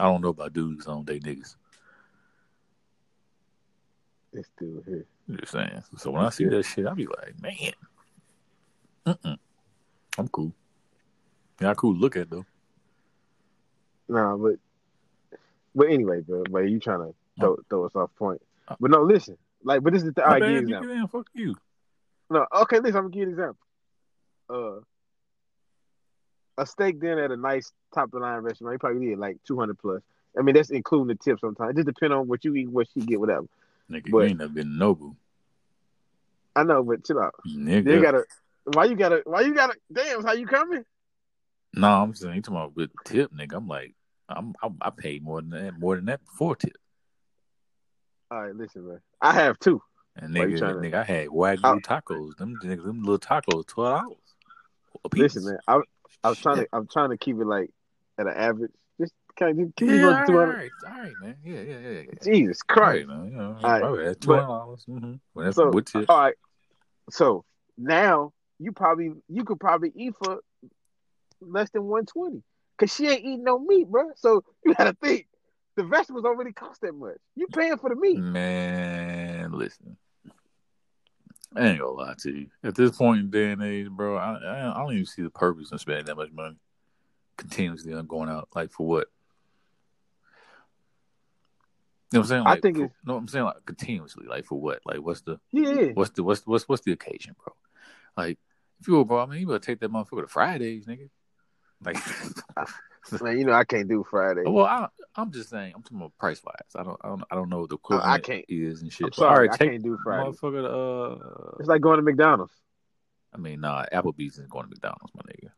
I 0.00 0.04
don't 0.04 0.22
know 0.22 0.28
about 0.30 0.52
dudes. 0.52 0.88
I 0.88 0.92
don't 0.92 1.04
date 1.06 1.22
niggas. 1.22 1.56
This 4.32 4.48
dude 4.58 4.82
here. 4.86 5.06
I'm 5.28 5.36
just 5.36 5.52
saying. 5.52 5.82
So 5.98 6.10
when 6.10 6.24
I 6.24 6.30
see 6.30 6.44
that 6.44 6.64
shit, 6.64 6.86
I 6.86 6.94
be 6.94 7.06
like, 7.06 7.34
man. 7.40 7.74
I'm 10.18 10.28
cool. 10.28 10.52
Yeah, 11.60 11.70
I 11.70 11.74
cool. 11.74 11.94
Look 11.94 12.16
at 12.16 12.30
though. 12.30 12.46
Nah, 14.08 14.36
but 14.36 14.56
but 15.74 15.88
anyway, 15.88 16.20
bro. 16.20 16.44
But 16.50 16.60
you 16.60 16.80
trying 16.80 17.00
to 17.00 17.14
throw, 17.38 17.56
throw 17.68 17.84
us 17.86 17.94
off 17.94 18.10
point? 18.16 18.40
But 18.80 18.90
no, 18.90 19.02
listen. 19.02 19.36
Like, 19.62 19.82
but 19.82 19.92
this 19.92 20.02
is 20.02 20.12
the 20.14 20.26
I 20.26 20.40
bad, 20.40 20.48
give 20.48 20.68
you 20.68 20.74
nigga, 20.76 20.82
example. 20.82 21.20
fuck 21.20 21.28
you. 21.34 21.54
No, 22.30 22.46
okay, 22.62 22.78
listen. 22.78 22.96
I'm 22.96 23.02
gonna 23.04 23.10
give 23.10 23.20
you 23.20 23.26
an 23.26 23.30
example. 23.30 23.56
Uh, 24.48 24.80
a 26.60 26.66
steak 26.66 27.00
dinner 27.00 27.24
at 27.24 27.30
a 27.30 27.36
nice 27.36 27.72
top 27.94 28.04
of 28.06 28.10
the 28.12 28.18
line 28.20 28.40
restaurant, 28.42 28.74
you 28.74 28.78
probably 28.78 29.06
get 29.08 29.18
like 29.18 29.38
two 29.46 29.58
hundred 29.58 29.78
plus. 29.78 30.02
I 30.38 30.42
mean, 30.42 30.54
that's 30.54 30.70
including 30.70 31.08
the 31.08 31.14
tip. 31.16 31.40
Sometimes 31.40 31.70
it 31.70 31.76
just 31.76 31.86
depends 31.86 32.14
on 32.14 32.28
what 32.28 32.44
you 32.44 32.54
eat, 32.54 32.68
what 32.70 32.86
she 32.94 33.00
get, 33.00 33.18
whatever. 33.18 33.46
Nigga, 33.90 34.10
But- 34.10 34.18
you 34.18 34.22
ain't 34.22 34.38
never 34.38 34.52
been 34.52 34.78
to 34.78 34.84
Nobu. 34.84 35.16
I 36.54 36.64
know, 36.64 36.82
but 36.82 37.04
chill 37.04 37.20
out. 37.20 37.34
Nigga. 37.46 37.94
You 37.94 38.02
gotta. 38.02 38.24
Why 38.64 38.84
you 38.84 38.96
gotta? 38.96 39.22
Why 39.24 39.40
you 39.40 39.54
gotta? 39.54 39.74
Damn, 39.92 40.22
how 40.24 40.32
you 40.32 40.46
coming? 40.46 40.84
No, 41.74 41.88
I'm 42.02 42.14
saying 42.14 42.34
you 42.34 42.42
talking 42.42 42.56
about 42.56 42.76
with 42.76 42.90
tip, 43.04 43.32
nigga. 43.32 43.54
I'm 43.54 43.68
like, 43.68 43.94
I'm 44.28 44.54
I, 44.62 44.68
I 44.82 44.90
paid 44.90 45.22
more 45.22 45.40
than 45.40 45.50
that, 45.50 45.78
more 45.78 45.96
than 45.96 46.04
that 46.06 46.24
before 46.24 46.56
tip. 46.56 46.76
All 48.30 48.42
right, 48.42 48.54
listen, 48.54 48.86
man. 48.86 49.00
I 49.20 49.32
have 49.32 49.58
two. 49.60 49.80
And 50.16 50.34
nigga, 50.34 50.58
nigga, 50.60 50.94
I 50.94 51.02
had 51.04 51.28
wagyu 51.28 51.60
I- 51.64 51.78
tacos. 51.78 52.36
Them 52.36 52.56
niggas, 52.62 52.84
them 52.84 53.02
little 53.02 53.18
tacos, 53.18 53.66
twelve 53.66 54.02
dollars. 54.02 54.16
a 55.04 55.08
piece. 55.08 55.34
Listen, 55.34 55.44
man. 55.46 55.58
I, 55.68 55.80
I 56.22 56.28
was 56.28 56.38
trying 56.38 56.56
to. 56.56 56.68
I'm 56.72 56.86
trying 56.86 57.10
to 57.10 57.16
keep 57.16 57.36
it 57.36 57.46
like 57.46 57.70
at 58.18 58.26
an 58.26 58.34
average. 58.36 58.72
Just 59.00 59.12
kind 59.38 59.58
of 59.60 59.74
keep 59.76 59.88
Yeah, 59.88 59.94
it 59.94 60.04
all 60.04 60.10
right, 60.12 60.26
two 60.26 60.32
all 60.32 60.38
hundred. 60.40 60.54
right, 60.56 60.72
all 60.86 60.92
right, 61.02 61.20
man. 61.20 61.36
Yeah, 61.44 61.60
yeah, 61.60 61.78
yeah, 61.78 61.90
yeah. 61.90 62.04
Jesus 62.22 62.58
Right, 62.68 63.06
Christ. 63.06 63.08
man. 63.08 63.24
You 63.26 63.36
know, 63.36 63.42
All 63.42 63.70
right, 63.70 63.82
all 63.82 63.96
right, 63.96 64.06
hundred 64.06 64.20
dollars. 64.46 64.84
Mm-hmm. 64.88 65.14
Well, 65.34 65.44
that's 65.44 65.56
So, 65.56 65.70
all 66.08 66.18
right. 66.20 66.34
So 67.10 67.44
now 67.78 68.32
you 68.58 68.72
probably 68.72 69.12
you 69.28 69.44
could 69.44 69.58
probably 69.58 69.92
eat 69.96 70.14
for 70.22 70.40
less 71.40 71.70
than 71.70 71.84
one 71.84 72.06
twenty 72.06 72.42
because 72.78 72.94
she 72.94 73.08
ain't 73.08 73.20
eating 73.20 73.44
no 73.44 73.58
meat, 73.58 73.88
bro. 73.88 74.10
So 74.16 74.44
you 74.64 74.74
gotta 74.74 74.96
think 75.02 75.26
the 75.76 75.84
vegetables 75.84 76.24
don't 76.24 76.36
really 76.36 76.52
cost 76.52 76.82
that 76.82 76.94
much. 76.94 77.16
You 77.36 77.46
paying 77.48 77.78
for 77.78 77.88
the 77.90 77.96
meat. 77.96 78.18
Man, 78.18 79.52
listen. 79.52 79.96
I 81.56 81.66
ain't 81.66 81.80
gonna 81.80 81.90
lie 81.90 82.14
to 82.18 82.30
you. 82.30 82.46
At 82.62 82.74
this 82.74 82.96
point 82.96 83.20
in 83.20 83.30
day 83.30 83.50
and 83.50 83.62
age, 83.62 83.88
bro, 83.90 84.16
I, 84.16 84.72
I, 84.72 84.78
don't 84.78 84.92
even 84.92 85.06
see 85.06 85.22
the 85.22 85.30
purpose 85.30 85.72
in 85.72 85.78
spending 85.78 86.06
that 86.06 86.16
much 86.16 86.30
money 86.30 86.56
continuously 87.36 87.92
on 87.92 88.06
going 88.06 88.28
out. 88.28 88.48
Like 88.54 88.70
for 88.70 88.86
what? 88.86 89.08
You 92.12 92.18
know 92.18 92.20
what 92.20 92.24
I'm 92.24 92.28
saying? 92.28 92.44
I 92.46 92.60
think 92.60 92.76
for, 92.76 92.84
it's- 92.84 92.98
no, 93.04 93.16
I'm 93.16 93.28
saying 93.28 93.44
like 93.44 93.64
continuously. 93.66 94.26
Like 94.28 94.44
for 94.44 94.60
what? 94.60 94.80
Like 94.84 94.98
what's 94.98 95.22
the 95.22 95.40
Yeah. 95.50 95.92
what's 95.94 96.10
the 96.10 96.22
what's 96.22 96.46
what's 96.46 96.68
what's 96.68 96.82
the 96.82 96.92
occasion, 96.92 97.34
bro? 97.42 97.54
Like 98.16 98.38
if 98.80 98.86
you 98.86 98.94
go, 98.94 99.04
bro, 99.04 99.20
I 99.20 99.26
mean, 99.26 99.40
you 99.40 99.46
better 99.46 99.58
take 99.58 99.80
that 99.80 99.92
motherfucker 99.92 100.22
to 100.22 100.28
Fridays, 100.28 100.86
nigga. 100.86 101.10
Like, 101.84 101.96
ah, 102.56 102.66
Man, 103.22 103.38
you 103.38 103.44
know 103.44 103.52
I 103.52 103.64
can't 103.64 103.88
do 103.88 104.04
Friday. 104.08 104.42
well, 104.44 104.66
I, 104.66 104.88
I'm 105.16 105.32
just 105.32 105.50
saying, 105.50 105.72
I'm 105.74 105.82
talking 105.82 105.98
about 105.98 106.16
price 106.18 106.40
wise. 106.44 106.54
I 106.76 106.82
don't, 106.82 106.98
I 107.02 107.08
don't, 107.08 107.24
I 107.30 107.34
don't 107.34 107.48
know 107.48 107.60
what 107.60 107.70
the 107.70 107.76
equivalent 107.76 108.24
can't. 108.24 108.44
is 108.48 108.82
and 108.82 108.92
shit. 108.92 109.06
I'm 109.06 109.12
sorry, 109.12 109.48
right, 109.48 109.60
I 109.60 109.64
can't 109.64 109.82
do 109.82 109.98
Friday. 110.02 110.30
motherfucker. 110.30 111.16
Uh, 111.16 111.56
It's 111.58 111.68
like 111.68 111.80
going 111.80 111.96
to 111.96 112.02
McDonald's. 112.02 112.52
I 113.34 113.38
mean, 113.38 113.60
nah, 113.60 113.84
Applebee's 113.92 114.34
isn't 114.34 114.50
going 114.50 114.64
to 114.64 114.70
McDonald's, 114.70 115.12
my 115.14 115.22
nigga. 115.22 115.50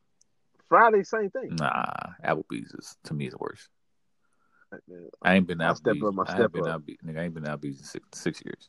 Friday, 0.68 1.02
same 1.04 1.30
thing. 1.30 1.56
Nah, 1.56 1.84
Applebee's 2.25 2.72
is 2.72 2.96
to 3.04 3.14
me 3.14 3.26
is 3.26 3.34
worse. 3.38 3.68
Man, 4.88 5.08
I 5.22 5.34
ain't 5.34 5.46
been 5.46 5.61
I'll 5.61 5.75
step 5.75 5.96
Applebee's. 5.96 6.04
up 6.08 6.14
my 6.14 6.22
I 6.25 6.32
step 6.32 6.40
ain't 6.40 6.52
been. 6.52 6.62
Applebee's. 6.64 7.02
Nigga, 7.04 7.18
I 7.18 7.22
ain't 7.25 7.34
been 7.34 7.44
Applebee's 7.44 7.78
in 7.78 7.84
six, 7.84 8.06
six 8.14 8.42
years. 8.44 8.68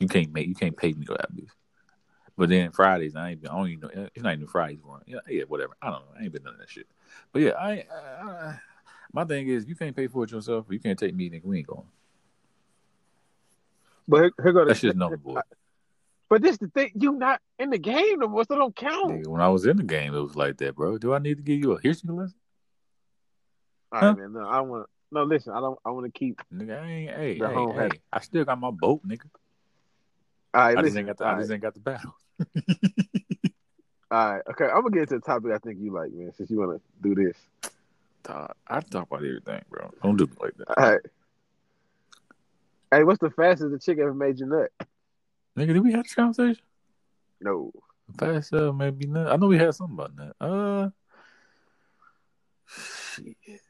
You 0.00 0.08
can't 0.08 0.32
make, 0.32 0.46
you 0.46 0.54
can't 0.54 0.76
pay 0.76 0.92
me 0.92 1.00
to 1.00 1.06
go 1.06 1.14
to 1.16 1.26
Applebee's. 1.26 1.52
But 2.36 2.48
then 2.50 2.70
Fridays, 2.70 3.16
I 3.16 3.30
ain't 3.30 3.42
been. 3.42 3.50
I 3.50 3.56
don't 3.56 3.68
even 3.68 3.80
know. 3.80 4.08
It's 4.14 4.22
not 4.22 4.32
even 4.34 4.46
Fridays. 4.46 4.82
One. 4.82 5.02
Yeah, 5.06 5.18
yeah, 5.28 5.42
whatever. 5.48 5.74
I 5.82 5.90
don't 5.90 6.00
know. 6.02 6.12
I 6.18 6.22
ain't 6.22 6.32
been 6.32 6.44
none 6.44 6.54
of 6.54 6.60
that 6.60 6.70
shit. 6.70 6.86
But 7.32 7.42
yeah, 7.42 7.52
I. 7.52 7.84
I, 7.90 8.58
my 9.12 9.24
thing 9.24 9.48
is, 9.48 9.66
you 9.66 9.74
can't 9.74 9.96
pay 9.96 10.06
for 10.06 10.24
it 10.24 10.30
yourself. 10.30 10.66
You 10.68 10.78
can't 10.78 10.98
take 10.98 11.14
me, 11.14 11.30
nigga. 11.30 11.44
We 11.44 11.58
ain't 11.58 11.66
going. 11.66 11.86
But 14.06 14.20
here, 14.20 14.32
here 14.42 14.52
go 14.52 14.64
That's 14.64 14.80
just 14.80 14.96
number 14.96 15.16
boy. 15.16 15.40
But 16.28 16.42
this 16.42 16.58
the 16.58 16.68
thing, 16.68 16.92
you 16.94 17.12
not 17.12 17.40
in 17.58 17.70
the 17.70 17.78
game 17.78 18.18
no 18.18 18.28
more, 18.28 18.44
so 18.44 18.54
don't 18.56 18.76
count. 18.76 19.12
Nigga, 19.12 19.28
when 19.28 19.40
I 19.40 19.48
was 19.48 19.64
in 19.64 19.78
the 19.78 19.82
game, 19.82 20.14
it 20.14 20.20
was 20.20 20.36
like 20.36 20.58
that, 20.58 20.76
bro. 20.76 20.98
Do 20.98 21.14
I 21.14 21.18
need 21.18 21.38
to 21.38 21.42
give 21.42 21.58
you 21.58 21.72
a 21.72 21.80
history 21.80 22.12
lesson? 22.12 22.34
All 23.92 24.00
Huh? 24.00 24.06
right, 24.08 24.18
man. 24.18 24.32
No, 24.34 24.40
I 24.46 24.60
want. 24.60 24.86
No, 25.10 25.24
listen. 25.24 25.54
I 25.54 25.60
don't. 25.60 25.78
I 25.84 25.90
want 25.90 26.04
to 26.04 26.18
keep. 26.18 26.40
Nigga, 26.54 26.82
I 26.82 26.86
ain't. 26.86 27.10
Hey, 27.10 27.34
hey, 27.38 27.54
whole 27.54 27.72
hey. 27.72 28.00
I 28.12 28.20
still 28.20 28.44
got 28.44 28.60
my 28.60 28.70
boat, 28.70 29.06
nigga. 29.06 29.24
All 30.52 30.60
right, 30.62 30.78
I 30.78 30.82
just 30.82 30.84
listen. 30.84 30.98
ain't 30.98 31.06
got 31.06 31.16
the. 31.16 31.24
I 31.24 31.32
right, 31.32 31.40
just 31.40 31.52
ain't 31.52 31.62
got 31.62 31.74
the 31.74 31.80
battle. 31.80 32.14
all 34.10 34.32
right, 34.32 34.42
okay. 34.50 34.64
I'm 34.64 34.82
gonna 34.82 34.90
get 34.90 35.02
into 35.02 35.14
the 35.16 35.20
topic 35.20 35.52
I 35.52 35.58
think 35.58 35.78
you 35.80 35.92
like, 35.92 36.12
man. 36.12 36.32
Since 36.36 36.50
you 36.50 36.58
want 36.58 36.80
to 36.80 37.08
do 37.08 37.14
this. 37.14 37.36
Todd, 38.22 38.52
I 38.66 38.80
talk 38.80 39.08
about 39.08 39.24
everything, 39.24 39.62
bro. 39.70 39.90
Don't 40.02 40.16
do 40.16 40.26
me 40.26 40.32
like 40.40 40.56
that, 40.56 40.78
All 40.78 40.90
right. 40.92 41.00
Hey, 42.90 43.04
what's 43.04 43.20
the 43.20 43.30
fastest 43.30 43.70
the 43.70 43.78
chick 43.78 43.98
ever 43.98 44.14
made 44.14 44.38
you 44.40 44.46
nut? 44.46 44.70
nigga. 45.58 45.74
Did 45.74 45.84
we 45.84 45.92
have 45.92 46.04
this 46.04 46.14
conversation? 46.14 46.62
No. 47.40 47.72
Fast 48.18 48.54
uh, 48.54 48.72
maybe 48.72 49.06
not. 49.06 49.30
I 49.30 49.36
know 49.36 49.48
we 49.48 49.58
had 49.58 49.74
something 49.74 49.94
about 49.94 50.16
that. 50.16 50.34
Uh, 50.40 50.90
shit. 52.66 53.60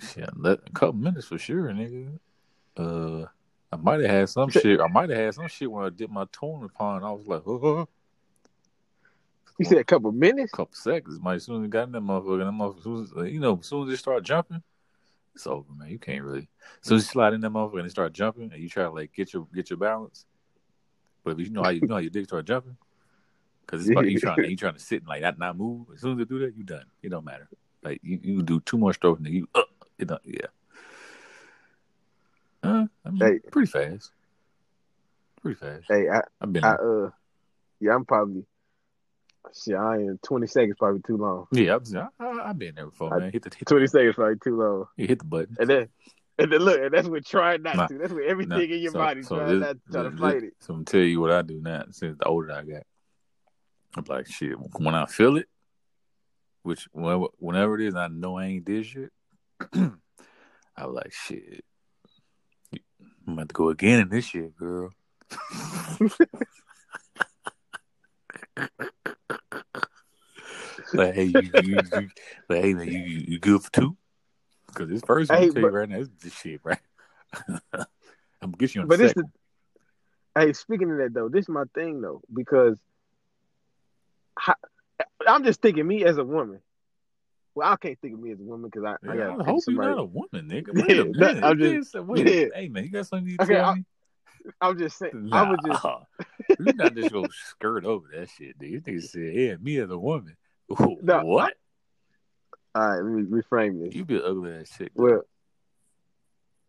Shit, 0.00 0.30
let, 0.36 0.58
a 0.66 0.70
couple 0.72 0.94
minutes 0.94 1.28
for 1.28 1.38
sure, 1.38 1.72
nigga. 1.72 2.18
Uh, 2.76 3.26
I 3.72 3.76
might 3.76 4.00
have 4.00 4.10
had 4.10 4.28
some 4.28 4.50
shit. 4.50 4.80
I 4.80 4.88
might 4.88 5.10
have 5.10 5.18
had 5.18 5.34
some 5.34 5.48
shit 5.48 5.70
when 5.70 5.84
I 5.84 5.90
did 5.90 6.10
my 6.10 6.26
toe 6.32 6.64
upon. 6.64 7.04
I 7.04 7.12
was 7.12 7.26
like, 7.26 7.42
oh, 7.46 7.88
You 9.58 9.64
said 9.66 9.78
a 9.78 9.84
couple 9.84 10.10
minutes. 10.10 10.52
A 10.52 10.56
couple 10.56 10.74
seconds. 10.74 11.20
Might 11.20 11.36
as 11.36 11.44
soon 11.44 11.60
as 11.60 11.66
it 11.66 11.70
got 11.70 11.84
in 11.84 11.92
that 11.92 12.02
motherfucker, 12.02 12.38
that 12.38 12.50
motherfucker, 12.50 13.32
you 13.32 13.38
know, 13.38 13.58
as 13.60 13.66
soon 13.66 13.86
as 13.86 13.94
it 13.94 13.98
start 13.98 14.24
jumping, 14.24 14.62
it's 15.32 15.46
over, 15.46 15.72
man. 15.76 15.90
You 15.90 15.98
can't 15.98 16.24
really. 16.24 16.48
So 16.80 16.94
you 16.94 17.00
slide 17.00 17.34
in 17.34 17.40
that 17.42 17.50
motherfucker 17.50 17.78
and 17.78 17.86
it 17.86 17.90
start 17.90 18.12
jumping, 18.12 18.50
and 18.52 18.60
you 18.60 18.68
try 18.68 18.82
to 18.82 18.90
like 18.90 19.12
get 19.12 19.32
your 19.32 19.46
get 19.54 19.70
your 19.70 19.76
balance, 19.76 20.26
but 21.22 21.38
if 21.38 21.46
you 21.46 21.50
know 21.50 21.62
how 21.62 21.70
you, 21.70 21.82
you 21.82 21.88
know 21.88 21.94
how 21.94 22.00
your 22.00 22.10
dick 22.10 22.24
start 22.24 22.46
jumping, 22.46 22.76
because 23.64 23.82
it's 23.82 23.90
about 23.90 24.10
you 24.10 24.18
trying 24.18 24.42
to 24.42 24.50
you 24.50 24.56
trying 24.56 24.74
to 24.74 24.80
sit 24.80 25.02
and 25.02 25.08
like 25.08 25.22
not 25.22 25.38
not 25.38 25.56
move. 25.56 25.86
As 25.94 26.00
soon 26.00 26.12
as 26.14 26.18
you 26.18 26.24
do 26.24 26.38
that, 26.40 26.56
you 26.56 26.64
done. 26.64 26.86
It 27.02 27.10
don't 27.10 27.24
matter. 27.24 27.48
Like 27.82 28.00
you, 28.02 28.18
you 28.22 28.42
do 28.42 28.60
two 28.60 28.78
more 28.78 28.92
strokes 28.92 29.18
and 29.18 29.26
then 29.26 29.34
you 29.34 29.48
uh, 29.54 29.62
it 29.98 30.08
don't 30.08 30.20
yeah. 30.24 30.46
Uh, 32.62 32.86
I 33.04 33.10
mean, 33.10 33.20
Hey. 33.20 33.38
pretty 33.50 33.70
fast. 33.70 34.10
Pretty 35.42 35.58
fast. 35.58 35.84
Hey, 35.86 36.08
I, 36.08 36.22
I've 36.40 36.52
been. 36.52 36.64
I, 36.64 36.72
uh, 36.74 37.10
yeah, 37.78 37.94
I'm 37.94 38.04
probably. 38.04 38.46
Shit, 39.52 39.76
I 39.76 39.98
ain't 39.98 40.22
20 40.22 40.46
seconds 40.46 40.76
probably 40.78 41.00
too 41.06 41.16
long. 41.16 41.46
yeah, 41.52 41.76
I've, 41.76 41.82
I, 42.18 42.48
I, 42.48 42.52
been 42.54 42.74
there 42.74 42.86
before, 42.86 43.12
I- 43.14 43.18
man. 43.18 43.32
Hit 43.32 43.42
the 43.42 43.50
hit, 43.56 43.66
20 43.68 43.86
seconds 43.86 44.14
probably 44.14 44.36
too 44.42 44.56
long. 44.58 44.86
You 44.96 45.06
hit 45.06 45.18
the 45.20 45.24
button. 45.26 45.56
And 45.60 45.68
then, 45.70 45.88
and 46.38 46.50
then 46.52 46.60
look, 46.60 46.80
and 46.80 46.92
that's 46.92 47.06
what 47.08 47.24
trying 47.24 47.62
not 47.62 47.76
Nah. 47.76 47.86
to. 47.86 47.98
That's 47.98 48.12
what 48.12 48.24
everything 48.24 48.56
Nah, 48.58 48.64
in 48.74 48.80
your 48.82 48.92
so- 48.92 48.98
body 48.98 49.22
so 49.22 49.36
trying 49.36 49.60
this- 49.60 49.76
not 49.90 50.02
to 50.04 50.10
fight 50.16 50.42
it. 50.44 50.54
So 50.60 50.72
I'm 50.72 50.78
gonna 50.78 50.84
tell 50.86 51.00
you 51.00 51.20
what 51.20 51.30
I 51.30 51.42
do 51.42 51.60
now. 51.60 51.84
Since 51.90 52.18
the 52.18 52.24
older 52.24 52.52
I 52.52 52.62
got, 52.64 52.82
I'm 53.96 54.04
like 54.08 54.26
shit. 54.26 54.56
When 54.78 54.94
I 54.94 55.06
feel 55.06 55.36
it, 55.36 55.46
which 56.62 56.88
whenever, 56.92 57.26
whenever 57.36 57.78
it 57.78 57.86
is, 57.86 57.94
I 57.94 58.08
know 58.08 58.38
I 58.38 58.46
ain't 58.46 58.66
this 58.66 58.86
shit. 58.86 59.10
I 59.74 60.86
was 60.86 60.94
like 60.94 61.12
shit. 61.12 61.64
I'm 63.26 63.34
about 63.34 63.48
to 63.50 63.52
go 63.52 63.68
again 63.68 64.00
in 64.00 64.08
this 64.08 64.24
shit, 64.24 64.56
girl. 64.56 64.90
like 70.94 71.14
hey, 71.14 71.24
you, 71.24 71.40
you, 71.62 71.78
you, 71.94 72.08
like, 72.48 72.62
hey 72.62 72.74
man, 72.74 72.88
you, 72.88 72.98
you 73.00 73.38
good 73.38 73.62
for 73.62 73.70
two? 73.72 73.96
Because 74.68 74.88
this 74.88 75.02
first 75.06 75.30
one, 75.30 75.38
Hey, 75.38 75.46
tell 75.50 75.56
you 75.56 75.62
but- 75.62 75.72
right 75.72 75.88
now, 75.88 75.98
this 75.98 76.08
this 76.22 76.32
shit, 76.34 76.60
right? 76.64 76.78
I'm 77.48 78.50
gonna 78.50 78.56
get 78.58 78.74
you 78.74 78.82
on 78.82 78.88
But 78.88 78.98
the 78.98 79.02
this 79.04 79.10
second. 79.10 79.32
the 80.34 80.40
hey, 80.46 80.52
speaking 80.52 80.90
of 80.90 80.98
that 80.98 81.14
though, 81.14 81.28
this 81.28 81.44
is 81.44 81.48
my 81.48 81.64
thing 81.74 82.00
though 82.00 82.20
because 82.32 82.78
how, 84.38 84.54
I'm 85.26 85.44
just 85.44 85.60
thinking 85.62 85.86
me 85.86 86.04
as 86.04 86.18
a 86.18 86.24
woman. 86.24 86.60
Well, 87.54 87.70
I 87.72 87.76
can't 87.76 87.98
think 88.00 88.14
of 88.14 88.20
me 88.20 88.32
as 88.32 88.40
a 88.40 88.42
woman 88.42 88.68
because 88.68 88.84
I, 88.84 89.08
I 89.08 89.14
Yeah, 89.14 89.28
got 89.36 89.40
I 89.42 89.44
hope 89.44 89.62
you're 89.68 89.80
not 89.84 89.98
a 89.98 90.04
woman, 90.04 90.48
nigga. 90.50 90.74
Wait 90.74 90.96
Yeah, 90.96 91.02
a 91.02 91.04
minute. 91.06 91.44
I'm 91.44 91.58
just- 91.58 91.94
wait, 91.94 92.26
yeah. 92.26 92.46
hey 92.54 92.68
man, 92.68 92.82
you 92.84 92.90
got 92.90 93.06
something 93.06 93.28
you 93.28 93.36
Okay, 93.40 93.54
tell 93.54 93.64
I- 93.70 93.74
me? 93.76 93.84
I'm 94.60 94.76
just 94.78 94.98
saying. 94.98 95.12
Nah, 95.14 95.44
I 95.44 95.50
would 95.50 95.60
just 95.64 95.82
you 96.60 96.72
not 96.74 96.94
just 96.94 97.12
gonna 97.12 97.28
skirt 97.48 97.84
over 97.86 98.06
that 98.14 98.28
shit, 98.28 98.58
dude. 98.58 98.70
You 98.72 98.80
nigga 98.82 99.02
said, 99.02 99.34
"Yeah, 99.34 99.56
me 99.56 99.78
as 99.78 99.88
a 99.90 99.96
woman." 99.96 100.36
Ooh, 100.72 100.96
No, 101.02 101.24
what? 101.24 101.54
all 102.74 102.88
right. 102.88 102.96
Let 102.96 103.04
me 103.04 103.22
reframe 103.22 103.84
this. 103.84 103.94
You 103.94 104.04
be 104.04 104.16
an 104.16 104.22
ugly 104.24 104.52
ass 104.54 104.70
chick. 104.76 104.90
Well, 104.94 105.22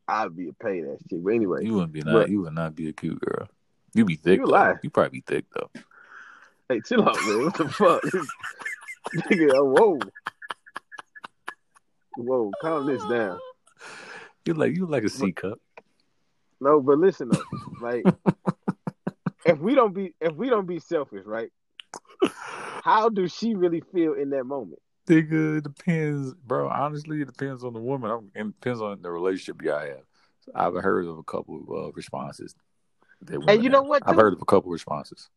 I'd 0.07 0.35
be 0.35 0.49
a 0.49 0.53
paid 0.53 0.83
ass 0.85 0.99
chick, 1.09 1.19
but 1.23 1.33
anyway. 1.33 1.63
you 1.65 1.73
wouldn't 1.73 1.93
be 1.93 2.01
not. 2.01 2.13
but- 2.13 2.29
you 2.29 2.41
would 2.41 2.53
not 2.53 2.75
be 2.75 2.89
a 2.89 2.93
cute 2.93 3.19
girl. 3.19 3.47
You 3.93 4.03
be 4.05 4.15
thick. 4.15 4.39
You 4.39 4.45
lie. 4.45 4.75
You 4.83 4.89
probably 4.89 5.19
be 5.19 5.23
thick 5.25 5.45
though. 5.53 5.69
Hey, 6.67 6.81
chill 6.81 7.07
out, 7.07 7.15
man. 7.25 7.45
What 7.45 7.53
the 7.57 7.69
fuck? 7.69 8.01
Nigga, 9.15 9.51
oh, 9.55 9.63
whoa. 9.65 9.99
Whoa, 12.17 12.51
calm 12.61 12.87
this 12.87 13.03
down. 13.05 13.39
You 14.45 14.53
like 14.53 14.75
you 14.75 14.85
like 14.85 15.03
a 15.03 15.09
C 15.09 15.31
cup. 15.31 15.59
No, 16.59 16.81
but 16.81 16.97
listen 16.97 17.29
though, 17.29 17.43
like 17.81 18.03
if 19.45 19.59
we 19.59 19.75
don't 19.75 19.93
be 19.93 20.13
if 20.21 20.33
we 20.35 20.49
don't 20.49 20.65
be 20.65 20.79
selfish, 20.79 21.25
right? 21.25 21.49
How 22.85 23.09
does 23.09 23.33
she 23.33 23.55
really 23.55 23.81
feel 23.91 24.13
in 24.13 24.29
that 24.29 24.43
moment? 24.43 24.79
Nigga, 25.09 25.57
it 25.57 25.63
depends, 25.63 26.35
bro. 26.35 26.69
Honestly, 26.69 27.19
it 27.19 27.25
depends 27.25 27.63
on 27.63 27.73
the 27.73 27.79
woman. 27.79 28.11
I'm, 28.11 28.31
it 28.35 28.61
depends 28.61 28.79
on 28.79 29.01
the 29.01 29.09
relationship 29.09 29.63
y'all 29.63 29.79
have. 29.79 30.03
I've 30.53 30.83
heard 30.83 31.07
of 31.07 31.17
a 31.17 31.23
couple 31.23 31.63
of 31.63 31.85
uh, 31.85 31.91
responses. 31.93 32.53
Hey, 33.47 33.59
you 33.59 33.69
know 33.69 33.79
have. 33.79 33.87
what, 33.87 34.03
I've 34.05 34.15
heard 34.15 34.33
of 34.33 34.41
a 34.43 34.45
couple 34.45 34.69
of 34.69 34.73
responses. 34.73 35.29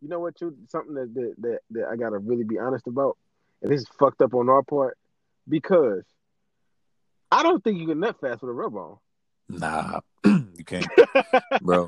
You 0.00 0.08
know 0.08 0.20
what? 0.20 0.40
You 0.40 0.56
something 0.70 0.94
that 0.94 1.12
that, 1.12 1.34
that 1.40 1.58
that 1.72 1.88
I 1.92 1.96
gotta 1.96 2.16
really 2.16 2.44
be 2.44 2.58
honest 2.58 2.86
about, 2.86 3.18
and 3.60 3.70
this 3.70 3.82
is 3.82 3.88
fucked 3.98 4.22
up 4.22 4.32
on 4.32 4.48
our 4.48 4.62
part 4.62 4.96
because 5.46 6.04
I 7.30 7.42
don't 7.42 7.62
think 7.62 7.80
you 7.80 7.86
can 7.86 8.00
nut 8.00 8.16
fast 8.18 8.40
with 8.40 8.48
a 8.48 8.54
rub 8.54 8.74
on. 8.76 8.96
Nah, 9.50 10.00
you 10.24 10.64
can't, 10.64 10.86
bro. 11.60 11.86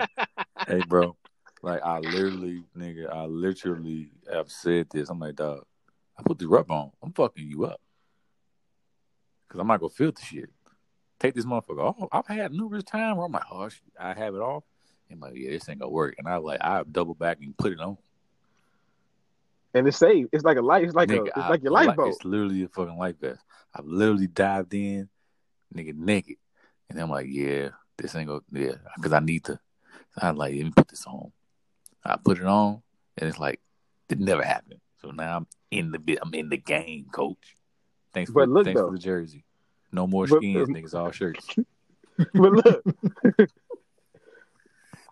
hey, 0.69 0.83
bro. 0.87 1.17
Like 1.65 1.83
I 1.83 1.99
literally, 1.99 2.63
nigga, 2.77 3.11
I 3.11 3.25
literally 3.25 4.11
have 4.31 4.51
said 4.51 4.87
this. 4.91 5.09
I'm 5.09 5.19
like, 5.19 5.37
dog, 5.37 5.65
I 6.19 6.23
put 6.23 6.39
the 6.39 6.47
rub 6.47 6.71
on. 6.71 6.91
I'm 7.03 7.13
fucking 7.13 7.49
you 7.49 7.65
up 7.65 7.81
because 9.49 9.61
I'm 9.63 9.67
not 9.67 9.81
gonna 9.81 9.89
feel 9.89 10.13
the 10.13 10.21
shit. 10.21 10.51
Take 11.19 11.35
this 11.35 11.47
motherfucker 11.47 11.81
off. 11.81 12.09
I've 12.13 12.27
had 12.27 12.53
numerous 12.53 12.85
times 12.85 13.17
where 13.17 13.25
I'm 13.25 13.33
like, 13.33 13.45
oh, 13.51 13.71
I 13.99 14.13
have 14.13 14.35
it 14.35 14.43
off. 14.43 14.65
And 15.09 15.17
I'm 15.17 15.21
like, 15.31 15.41
yeah, 15.41 15.53
this 15.53 15.67
ain't 15.71 15.79
gonna 15.79 15.91
work. 15.91 16.17
And 16.19 16.29
I 16.29 16.37
like, 16.37 16.61
I 16.61 16.83
double 16.91 17.15
back 17.15 17.39
and 17.41 17.57
put 17.57 17.73
it 17.73 17.81
on. 17.81 17.97
and 19.73 19.89
it's 19.89 19.97
safe. 19.97 20.27
It's 20.33 20.45
like 20.45 20.59
a 20.59 20.63
life. 20.63 20.85
It's 20.85 20.95
like 20.95 21.09
Nigga, 21.09 21.21
a. 21.21 21.25
It's 21.25 21.37
I- 21.39 21.49
like 21.49 21.63
your 21.63 21.73
lifeboat. 21.73 22.09
It's 22.17 22.25
literally 22.27 22.65
a 22.65 22.69
fucking 22.69 22.99
life 22.99 23.19
vest. 23.19 23.43
I've 23.75 23.87
literally 23.87 24.27
dived 24.27 24.75
in, 24.75 25.09
nigga, 25.75 25.97
naked, 25.97 26.37
and 26.91 27.01
I'm 27.01 27.11
like, 27.11 27.29
yeah, 27.31 27.71
this 27.97 28.15
ain't 28.15 28.29
gonna, 28.29 28.41
yeah, 28.53 28.75
because 28.97 29.15
I 29.15 29.21
need 29.21 29.45
to. 29.45 29.59
I'm 30.21 30.37
like, 30.37 30.55
let 30.55 30.65
me 30.65 30.73
put 30.77 30.89
this 30.89 31.07
on. 31.07 31.33
I 32.05 32.17
put 32.23 32.39
it 32.39 32.45
on, 32.45 32.83
and 33.19 33.29
it's 33.29 33.39
like 33.39 33.61
it 34.09 34.19
never 34.21 34.43
happened. 34.43 34.81
So 35.01 35.11
now 35.11 35.37
I'm 35.39 35.47
in 35.71 35.91
the 35.91 35.99
bit. 35.99 36.19
I'm 36.23 36.35
in 36.35 36.49
the 36.49 36.57
game, 36.57 37.07
coach. 37.13 37.57
Thanks 38.13 38.31
for, 38.31 38.47
look, 38.47 38.65
thanks 38.67 38.81
though. 38.81 38.89
for 38.89 38.93
the 38.93 38.99
jersey. 38.99 39.45
No 39.93 40.07
more 40.07 40.27
But- 40.27 40.39
skins, 40.39 40.69
uh, 40.69 40.73
niggas, 40.73 40.95
all 40.95 41.11
shirts. 41.11 41.47
but 42.17 42.53
look, 42.53 42.85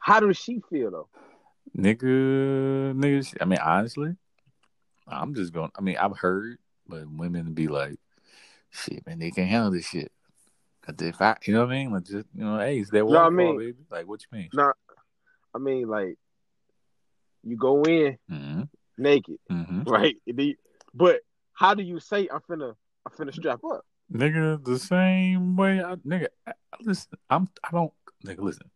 how 0.01 0.21
does 0.21 0.37
she 0.37 0.61
feel 0.71 0.91
though? 0.91 1.09
Nigga, 1.77 2.95
niggas. 2.95 3.37
I 3.41 3.45
mean, 3.45 3.59
honestly, 3.61 4.17
I'm 5.07 5.35
just 5.35 5.53
going. 5.53 5.71
I 5.77 5.81
mean, 5.81 5.97
I've 5.97 6.17
heard, 6.19 6.59
but 6.87 7.09
women 7.11 7.55
be 7.55 7.69
like, 7.69 7.97
"Shit, 8.71 9.07
man, 9.07 9.19
they 9.19 9.31
can't 9.31 9.49
handle 9.49 9.71
this 9.71 9.87
shit." 9.89 10.13
'Cause 10.83 10.97
if 11.01 11.23
I, 11.23 11.37
you 11.47 11.55
know 11.55 11.61
what 11.61 11.71
I 11.71 11.75
mean? 11.79 11.93
Like, 11.93 12.03
just 12.05 12.27
you 12.35 12.45
know, 12.45 12.59
hey, 12.59 12.79
it's 12.81 12.91
their 12.91 13.05
No, 13.05 13.11
I 13.11 13.13
waterfall, 13.25 13.31
mean- 13.31 13.59
baby. 13.59 13.77
Like, 13.91 14.07
what 14.09 14.21
you 14.23 14.37
mean? 14.39 14.49
Nah, 14.53 14.73
I 15.55 15.59
mean 15.59 15.87
like 15.89 16.19
you 17.45 17.57
go 17.57 17.83
in 17.85 18.19
Mm-hmm. 18.31 18.63
naked, 18.99 19.39
Mm-hmm. 19.51 19.83
right? 19.85 20.17
And 20.27 20.37
then 20.39 20.47
you- 20.47 20.57
But 20.95 21.21
how 21.55 21.75
do 21.75 21.83
you 21.83 22.01
say 22.01 22.29
I'm 22.33 22.41
finna 22.41 22.75
I'm 23.07 23.13
finna 23.13 23.35
strap 23.35 23.65
up? 23.65 23.85
Nigga, 24.13 24.63
the 24.65 24.79
same 24.79 25.57
way. 25.57 25.83
I, 25.83 25.95
nigga, 25.97 26.27
I, 26.47 26.51
I- 26.51 26.77
listen. 26.83 27.13
I'm. 27.31 27.49
I 27.65 27.71
don't. 27.71 27.93
Nigga, 28.27 28.41
listen. 28.41 28.71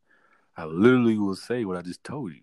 I 0.57 0.65
literally 0.65 1.19
will 1.19 1.37
say 1.37 1.65
what 1.65 1.77
I 1.77 1.83
just 1.83 2.03
told 2.03 2.33
you. 2.33 2.41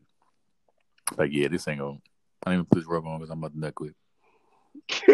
Like, 1.18 1.32
yeah, 1.34 1.48
this 1.48 1.68
ain't 1.68 1.80
gonna. 1.80 1.98
I 2.46 2.52
don't 2.52 2.54
even 2.56 2.66
put 2.66 2.80
this 2.80 2.88
rubber 2.88 3.08
on 3.08 3.20
because 3.20 3.32
I'm 3.32 3.40
about 3.40 3.54
to 3.54 3.60
nut 3.60 3.74
quick. 3.76 3.94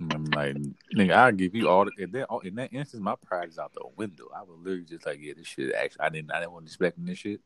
I'm 0.00 0.24
like, 0.34 0.56
nigga, 0.96 1.12
I'll 1.12 1.32
give 1.32 1.54
you 1.54 1.68
all 1.68 1.84
the 1.84 1.92
in 2.02 2.10
that, 2.12 2.26
in 2.44 2.54
that 2.56 2.72
instance, 2.72 3.00
my 3.02 3.14
pride 3.24 3.48
is 3.48 3.58
out 3.58 3.72
the 3.72 3.84
window. 3.96 4.28
I 4.36 4.42
was 4.42 4.58
literally 4.58 4.84
just 4.84 5.06
like, 5.06 5.18
yeah, 5.20 5.32
this 5.36 5.46
shit 5.46 5.72
actually 5.74 6.00
I 6.00 6.08
didn't 6.08 6.32
I 6.32 6.40
didn't 6.40 6.52
want 6.52 6.66
to 6.66 6.70
expecting 6.70 7.04
this 7.04 7.18
shit. 7.18 7.40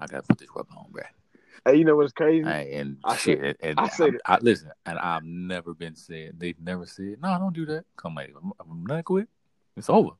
I 0.00 0.06
gotta 0.06 0.22
put 0.22 0.38
this 0.38 0.48
rubber 0.54 0.70
on, 0.76 0.86
bruh. 0.92 1.04
Hey, 1.64 1.76
you 1.76 1.84
know 1.84 1.96
what's 1.96 2.12
crazy? 2.12 2.46
I, 2.46 2.60
and 2.60 2.98
I 3.04 3.16
shit, 3.16 3.40
said- 3.40 3.56
and, 3.60 3.80
I 3.80 3.88
said 3.88 4.06
I'm- 4.06 4.18
I, 4.26 4.38
listen, 4.40 4.70
and 4.84 4.98
I've 4.98 5.24
never 5.24 5.74
been 5.74 5.96
said 5.96 6.38
they've 6.38 6.60
never 6.60 6.86
said, 6.86 7.16
no, 7.20 7.36
don't 7.38 7.54
do 7.54 7.66
that. 7.66 7.84
Come 7.96 8.14
like, 8.14 8.32
I'm, 8.40 8.52
I'm 8.60 8.84
not 8.86 9.04
quit. 9.04 9.28
It's 9.76 9.90
over 9.90 10.10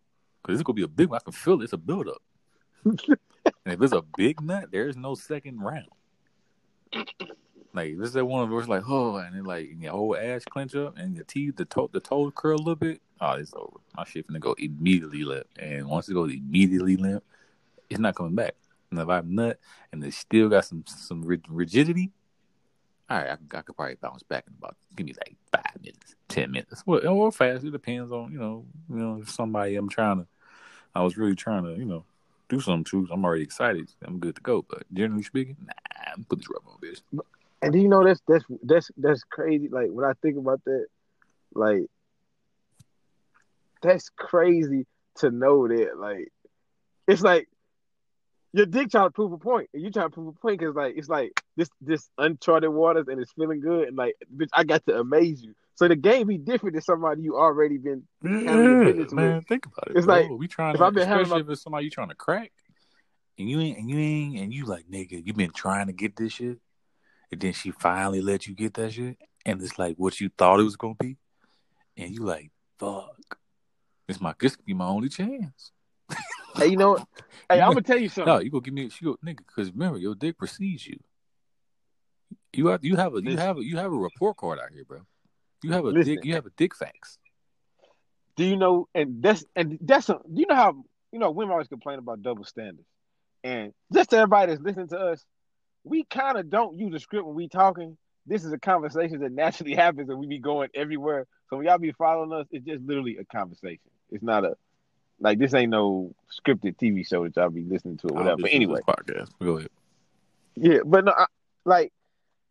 because 0.42 0.58
it's 0.58 0.66
gonna 0.66 0.74
be 0.74 0.82
a 0.82 0.88
big 0.88 1.08
one. 1.08 1.18
I 1.20 1.24
can 1.24 1.32
feel 1.32 1.60
it. 1.60 1.64
It's 1.64 1.72
a 1.72 1.76
build 1.78 2.08
up. 2.08 2.22
and 2.84 2.98
if 3.66 3.80
it's 3.80 3.92
a 3.92 4.02
big 4.16 4.40
nut, 4.40 4.68
there's 4.72 4.96
no 4.96 5.14
second 5.14 5.60
round. 5.60 5.86
Like 7.74 7.92
if 7.92 8.00
it's 8.00 8.12
that 8.12 8.24
one 8.24 8.50
where 8.50 8.60
it's 8.60 8.68
like, 8.68 8.84
oh, 8.88 9.16
and 9.16 9.34
then 9.36 9.44
like 9.44 9.68
your 9.80 9.92
whole 9.92 10.16
ass 10.16 10.44
clench 10.48 10.74
up 10.74 10.96
and 10.96 11.14
your 11.14 11.24
teeth, 11.24 11.56
the 11.56 11.64
toe, 11.66 11.90
the 11.92 12.00
toes 12.00 12.32
curl 12.34 12.56
a 12.56 12.58
little 12.58 12.74
bit. 12.74 13.00
Oh, 13.20 13.32
it's 13.32 13.52
over. 13.54 13.78
My 13.96 14.04
shit 14.04 14.26
finna 14.26 14.40
go 14.40 14.54
immediately 14.58 15.24
limp, 15.24 15.46
and 15.58 15.86
once 15.88 16.08
it 16.08 16.14
goes 16.14 16.32
immediately 16.32 16.96
limp, 16.96 17.22
it's 17.90 18.00
not 18.00 18.14
coming 18.14 18.34
back. 18.34 18.54
And 18.96 19.02
if 19.02 19.08
I'm 19.08 19.34
nut 19.34 19.58
and 19.92 20.02
it 20.04 20.14
still 20.14 20.48
got 20.48 20.64
some 20.64 20.84
some 20.86 21.22
rigidity, 21.22 22.12
all 23.08 23.18
right, 23.18 23.30
I, 23.30 23.58
I 23.58 23.62
could 23.62 23.76
probably 23.76 23.96
bounce 23.96 24.22
back 24.22 24.44
in 24.46 24.54
about 24.58 24.76
give 24.94 25.06
me 25.06 25.14
like 25.14 25.36
five 25.52 25.82
minutes, 25.82 26.14
ten 26.28 26.50
minutes, 26.50 26.82
well, 26.86 27.06
or 27.06 27.30
fast. 27.30 27.64
It 27.64 27.70
depends 27.70 28.10
on 28.10 28.32
you 28.32 28.38
know, 28.38 28.64
you 28.88 28.96
know, 28.96 29.20
if 29.22 29.30
somebody 29.30 29.76
I'm 29.76 29.88
trying 29.88 30.18
to, 30.18 30.26
I 30.94 31.02
was 31.02 31.16
really 31.16 31.34
trying 31.34 31.64
to, 31.64 31.74
you 31.74 31.84
know, 31.84 32.04
do 32.48 32.60
something 32.60 32.84
to. 32.84 33.12
I'm 33.12 33.24
already 33.24 33.44
excited. 33.44 33.90
I'm 34.04 34.18
good 34.18 34.36
to 34.36 34.42
go. 34.42 34.62
But 34.62 34.82
generally 34.92 35.22
speaking, 35.22 35.56
nah, 35.60 36.12
I'm 36.14 36.24
put 36.24 36.38
this 36.38 36.48
rubber 36.48 36.70
on, 36.70 36.78
bitch. 36.80 37.00
And 37.62 37.72
do 37.72 37.78
you 37.78 37.88
know 37.88 38.04
that's 38.04 38.20
that's 38.26 38.44
that's 38.62 38.90
that's 38.96 39.24
crazy. 39.24 39.68
Like 39.68 39.90
when 39.90 40.04
I 40.04 40.12
think 40.22 40.36
about 40.38 40.64
that, 40.64 40.86
like 41.54 41.86
that's 43.82 44.08
crazy 44.10 44.86
to 45.16 45.30
know 45.30 45.68
that. 45.68 45.98
Like 45.98 46.32
it's 47.06 47.22
like 47.22 47.48
your 48.56 48.66
dick 48.66 48.90
trying 48.90 49.06
to 49.06 49.10
prove 49.10 49.32
a 49.32 49.38
point, 49.38 49.68
and 49.74 49.82
you 49.82 49.90
trying 49.90 50.08
to 50.08 50.14
prove 50.14 50.28
a 50.28 50.32
point 50.32 50.58
because 50.58 50.74
like 50.74 50.94
it's 50.96 51.08
like 51.08 51.40
this 51.56 51.68
this 51.80 52.08
uncharted 52.18 52.70
waters, 52.70 53.06
and 53.08 53.20
it's 53.20 53.32
feeling 53.32 53.60
good, 53.60 53.88
and 53.88 53.96
like 53.96 54.14
bitch, 54.34 54.48
I 54.52 54.64
got 54.64 54.84
to 54.86 55.00
amaze 55.00 55.42
you. 55.42 55.54
So 55.74 55.88
the 55.88 55.96
game 55.96 56.26
be 56.26 56.38
different 56.38 56.74
than 56.74 56.82
somebody 56.82 57.22
you 57.22 57.36
already 57.36 57.76
been. 57.76 58.04
business 58.22 59.12
man, 59.12 59.42
think 59.42 59.66
about 59.66 59.90
it. 59.90 59.98
It's 59.98 60.06
bro. 60.06 60.14
like, 60.14 60.30
we 60.30 60.48
trying 60.48 60.74
if 60.74 60.80
to, 60.80 60.86
I've 60.86 60.94
been 60.94 61.06
having 61.06 61.22
especially 61.22 61.42
my- 61.42 61.46
if 61.48 61.52
it's 61.52 61.62
somebody 61.62 61.84
you 61.84 61.90
trying 61.90 62.08
to 62.08 62.14
crack, 62.14 62.50
and 63.38 63.48
you 63.48 63.60
ain't, 63.60 63.78
and 63.78 63.90
you 63.90 63.98
ain't, 63.98 64.38
and 64.38 64.54
you 64.54 64.64
like, 64.64 64.86
nigga, 64.90 65.24
you 65.24 65.34
been 65.34 65.52
trying 65.52 65.88
to 65.88 65.92
get 65.92 66.16
this 66.16 66.32
shit, 66.32 66.58
and 67.30 67.40
then 67.40 67.52
she 67.52 67.72
finally 67.72 68.22
let 68.22 68.46
you 68.46 68.54
get 68.54 68.72
that 68.74 68.94
shit, 68.94 69.18
and 69.44 69.60
it's 69.62 69.78
like 69.78 69.96
what 69.96 70.18
you 70.18 70.30
thought 70.38 70.60
it 70.60 70.64
was 70.64 70.76
gonna 70.76 70.94
be, 70.98 71.18
and 71.98 72.10
you 72.10 72.24
like, 72.24 72.50
fuck, 72.78 73.38
this 74.08 74.18
my 74.18 74.34
this 74.40 74.56
could 74.56 74.64
be 74.64 74.74
my 74.74 74.86
only 74.86 75.10
chance. 75.10 75.72
Hey, 76.56 76.68
you 76.68 76.76
know, 76.76 76.90
what? 76.90 77.06
hey, 77.50 77.60
I'm 77.60 77.70
gonna 77.70 77.82
tell 77.82 77.98
you 77.98 78.08
something. 78.08 78.32
No, 78.32 78.40
you 78.40 78.50
gonna 78.50 78.62
give 78.62 78.74
me, 78.74 78.86
a 78.86 79.04
go, 79.04 79.16
nigga, 79.24 79.38
because 79.38 79.70
remember 79.72 79.98
your 79.98 80.14
dick 80.14 80.38
precedes 80.38 80.86
you. 80.86 80.98
You 82.52 82.68
have, 82.68 82.84
you 82.84 82.96
have 82.96 83.14
a, 83.14 83.22
you 83.22 83.36
have 83.36 83.58
a, 83.58 83.64
you 83.64 83.76
have 83.76 83.92
a 83.92 83.96
report 83.96 84.36
card 84.38 84.58
out 84.58 84.70
here, 84.72 84.84
bro. 84.84 85.00
You 85.62 85.72
have 85.72 85.84
a 85.84 85.90
Listen. 85.90 86.14
dick, 86.14 86.24
you 86.24 86.34
have 86.34 86.46
a 86.46 86.50
dick 86.56 86.74
facts. 86.74 87.18
Do 88.36 88.44
you 88.44 88.56
know? 88.56 88.88
And 88.94 89.22
that's 89.22 89.44
and 89.54 89.78
that's 89.80 90.08
a, 90.08 90.18
you 90.32 90.46
know 90.48 90.54
how 90.54 90.84
you 91.12 91.18
know 91.18 91.30
women 91.30 91.52
always 91.52 91.68
complain 91.68 91.98
about 91.98 92.22
double 92.22 92.44
standards, 92.44 92.88
and 93.44 93.72
just 93.92 94.10
to 94.10 94.16
everybody 94.16 94.52
that's 94.52 94.62
listening 94.62 94.88
to 94.88 94.98
us, 94.98 95.24
we 95.84 96.04
kind 96.04 96.38
of 96.38 96.50
don't 96.50 96.78
use 96.78 96.94
a 96.94 96.98
script 96.98 97.26
when 97.26 97.34
we 97.34 97.48
talking. 97.48 97.96
This 98.26 98.44
is 98.44 98.52
a 98.52 98.58
conversation 98.58 99.20
that 99.20 99.32
naturally 99.32 99.74
happens, 99.76 100.08
and 100.08 100.18
we 100.18 100.26
be 100.26 100.38
going 100.38 100.68
everywhere. 100.74 101.26
So 101.48 101.56
when 101.56 101.66
y'all 101.66 101.78
be 101.78 101.92
following 101.92 102.32
us, 102.32 102.46
it's 102.50 102.66
just 102.66 102.82
literally 102.82 103.18
a 103.18 103.24
conversation. 103.24 103.90
It's 104.10 104.22
not 104.22 104.44
a 104.44 104.56
like 105.20 105.38
this 105.38 105.54
ain't 105.54 105.70
no 105.70 106.14
scripted 106.30 106.76
TV 106.76 107.06
show 107.06 107.24
that 107.24 107.36
y'all 107.36 107.50
be 107.50 107.62
listening 107.64 107.96
to 107.98 108.08
or 108.08 108.14
whatever. 108.16 108.42
But 108.42 108.52
anyway, 108.52 108.80
podcast. 108.86 109.30
Go 109.42 109.58
ahead. 109.58 109.70
yeah, 110.56 110.78
but 110.84 111.04
no, 111.04 111.12
I, 111.16 111.26
like 111.64 111.92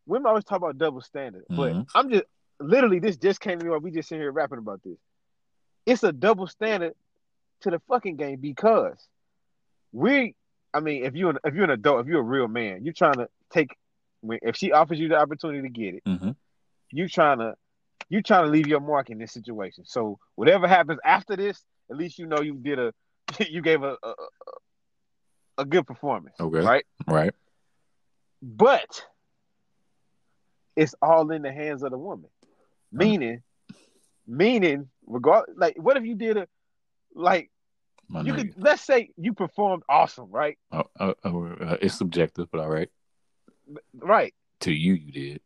women 0.08 0.28
always 0.28 0.44
talk 0.44 0.58
about 0.58 0.78
double 0.78 1.02
standard, 1.02 1.46
but 1.50 1.74
Mhm. 1.74 1.88
I'm 1.96 2.10
just 2.10 2.24
literally 2.60 3.00
this 3.00 3.18
just 3.18 3.40
came 3.42 3.60
to 3.60 3.66
me 3.66 3.70
while 3.72 3.80
we 3.80 3.92
just 3.92 4.08
sitting 4.10 4.22
here 4.22 4.32
rapping 4.32 4.58
about 4.60 4.82
this. 4.84 4.98
It's 5.86 6.04
a 6.04 6.12
double 6.12 6.48
standard 6.48 6.94
to 7.62 7.70
the 7.72 7.80
fucking 7.88 8.16
game 8.18 8.40
because 8.40 8.98
we, 9.92 10.36
I 10.74 10.80
mean, 10.80 11.06
if 11.06 11.16
you 11.16 11.30
if 11.44 11.54
you're 11.54 11.64
an 11.64 11.70
adult, 11.70 12.02
if 12.02 12.08
you're 12.08 12.20
a 12.20 12.24
real 12.24 12.48
man, 12.48 12.84
you're 12.84 12.94
trying 12.94 13.16
to 13.16 13.30
take 13.52 13.76
when 14.22 14.40
if 14.42 14.56
she 14.56 14.72
offers 14.72 15.00
you 15.00 15.08
the 15.10 15.18
opportunity 15.18 15.62
to 15.62 15.70
get 15.70 15.96
it, 15.96 16.04
Mm-hmm. 16.06 16.32
you 16.92 17.08
trying 17.08 17.40
to 17.40 17.56
you 18.10 18.22
trying 18.22 18.46
to 18.46 18.52
leave 18.52 18.68
your 18.68 18.80
mark 18.82 19.10
in 19.10 19.18
this 19.18 19.32
situation. 19.32 19.84
So 19.86 20.20
whatever 20.36 20.68
happens 20.68 21.00
after 21.04 21.36
this, 21.36 21.64
at 21.90 21.98
least 21.98 22.18
you 22.20 22.26
know 22.28 22.42
you 22.42 22.56
did 22.56 22.80
a 22.80 22.94
you 23.50 23.62
gave 23.62 23.84
a 23.84 23.98
a, 24.04 24.14
a- 25.60 25.66
good 25.66 25.86
performance, 25.88 26.36
Okay. 26.40 26.60
right? 26.60 26.86
Right. 27.08 27.34
But 28.42 29.06
it's 30.76 30.94
all 31.02 31.32
in 31.32 31.42
the 31.42 31.52
hands 31.52 31.84
of 31.84 31.92
the 31.92 31.98
woman. 31.98 32.30
Meaning, 32.92 33.42
meaning, 34.28 34.90
regard 35.06 35.46
like, 35.56 35.76
what 35.78 35.98
if 35.98 36.06
you 36.06 36.16
did 36.16 36.38
a 36.38 36.48
like 37.14 37.50
My 38.08 38.22
you 38.22 38.34
could 38.34 38.54
let's 38.58 38.82
say 38.84 39.10
you 39.18 39.34
performed 39.34 39.84
awesome, 39.90 40.30
right? 40.32 40.58
Uh, 40.72 40.84
uh, 41.00 41.14
uh, 41.24 41.78
it's 41.82 41.98
subjective, 41.98 42.48
but 42.52 42.62
all 42.62 42.70
right. 42.70 42.90
Right. 43.94 44.34
To 44.62 44.72
you, 44.72 44.94
you 44.94 45.12
did. 45.12 45.42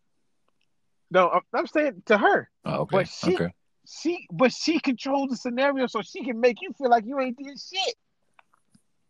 No, 1.12 1.30
I'm, 1.30 1.41
I'm 1.54 1.67
saying 1.67 2.04
to 2.08 2.17
her, 2.17 2.49
Oh, 2.65 2.82
okay. 2.82 2.97
But 2.97 3.08
she- 3.08 3.36
okay. 3.36 3.54
She 3.89 4.28
but 4.32 4.52
she 4.54 4.80
controls 4.80 5.30
the 5.32 5.38
scenario 5.38 5.88
so 5.88 6.02
she 6.02 6.23
can 6.23 6.39
make 6.39 6.62
you 6.62 6.71
feel 6.78 6.89
like 6.89 7.06
you 7.06 7.19
ain't 7.19 7.38
did 7.38 7.58
shit. 7.60 7.95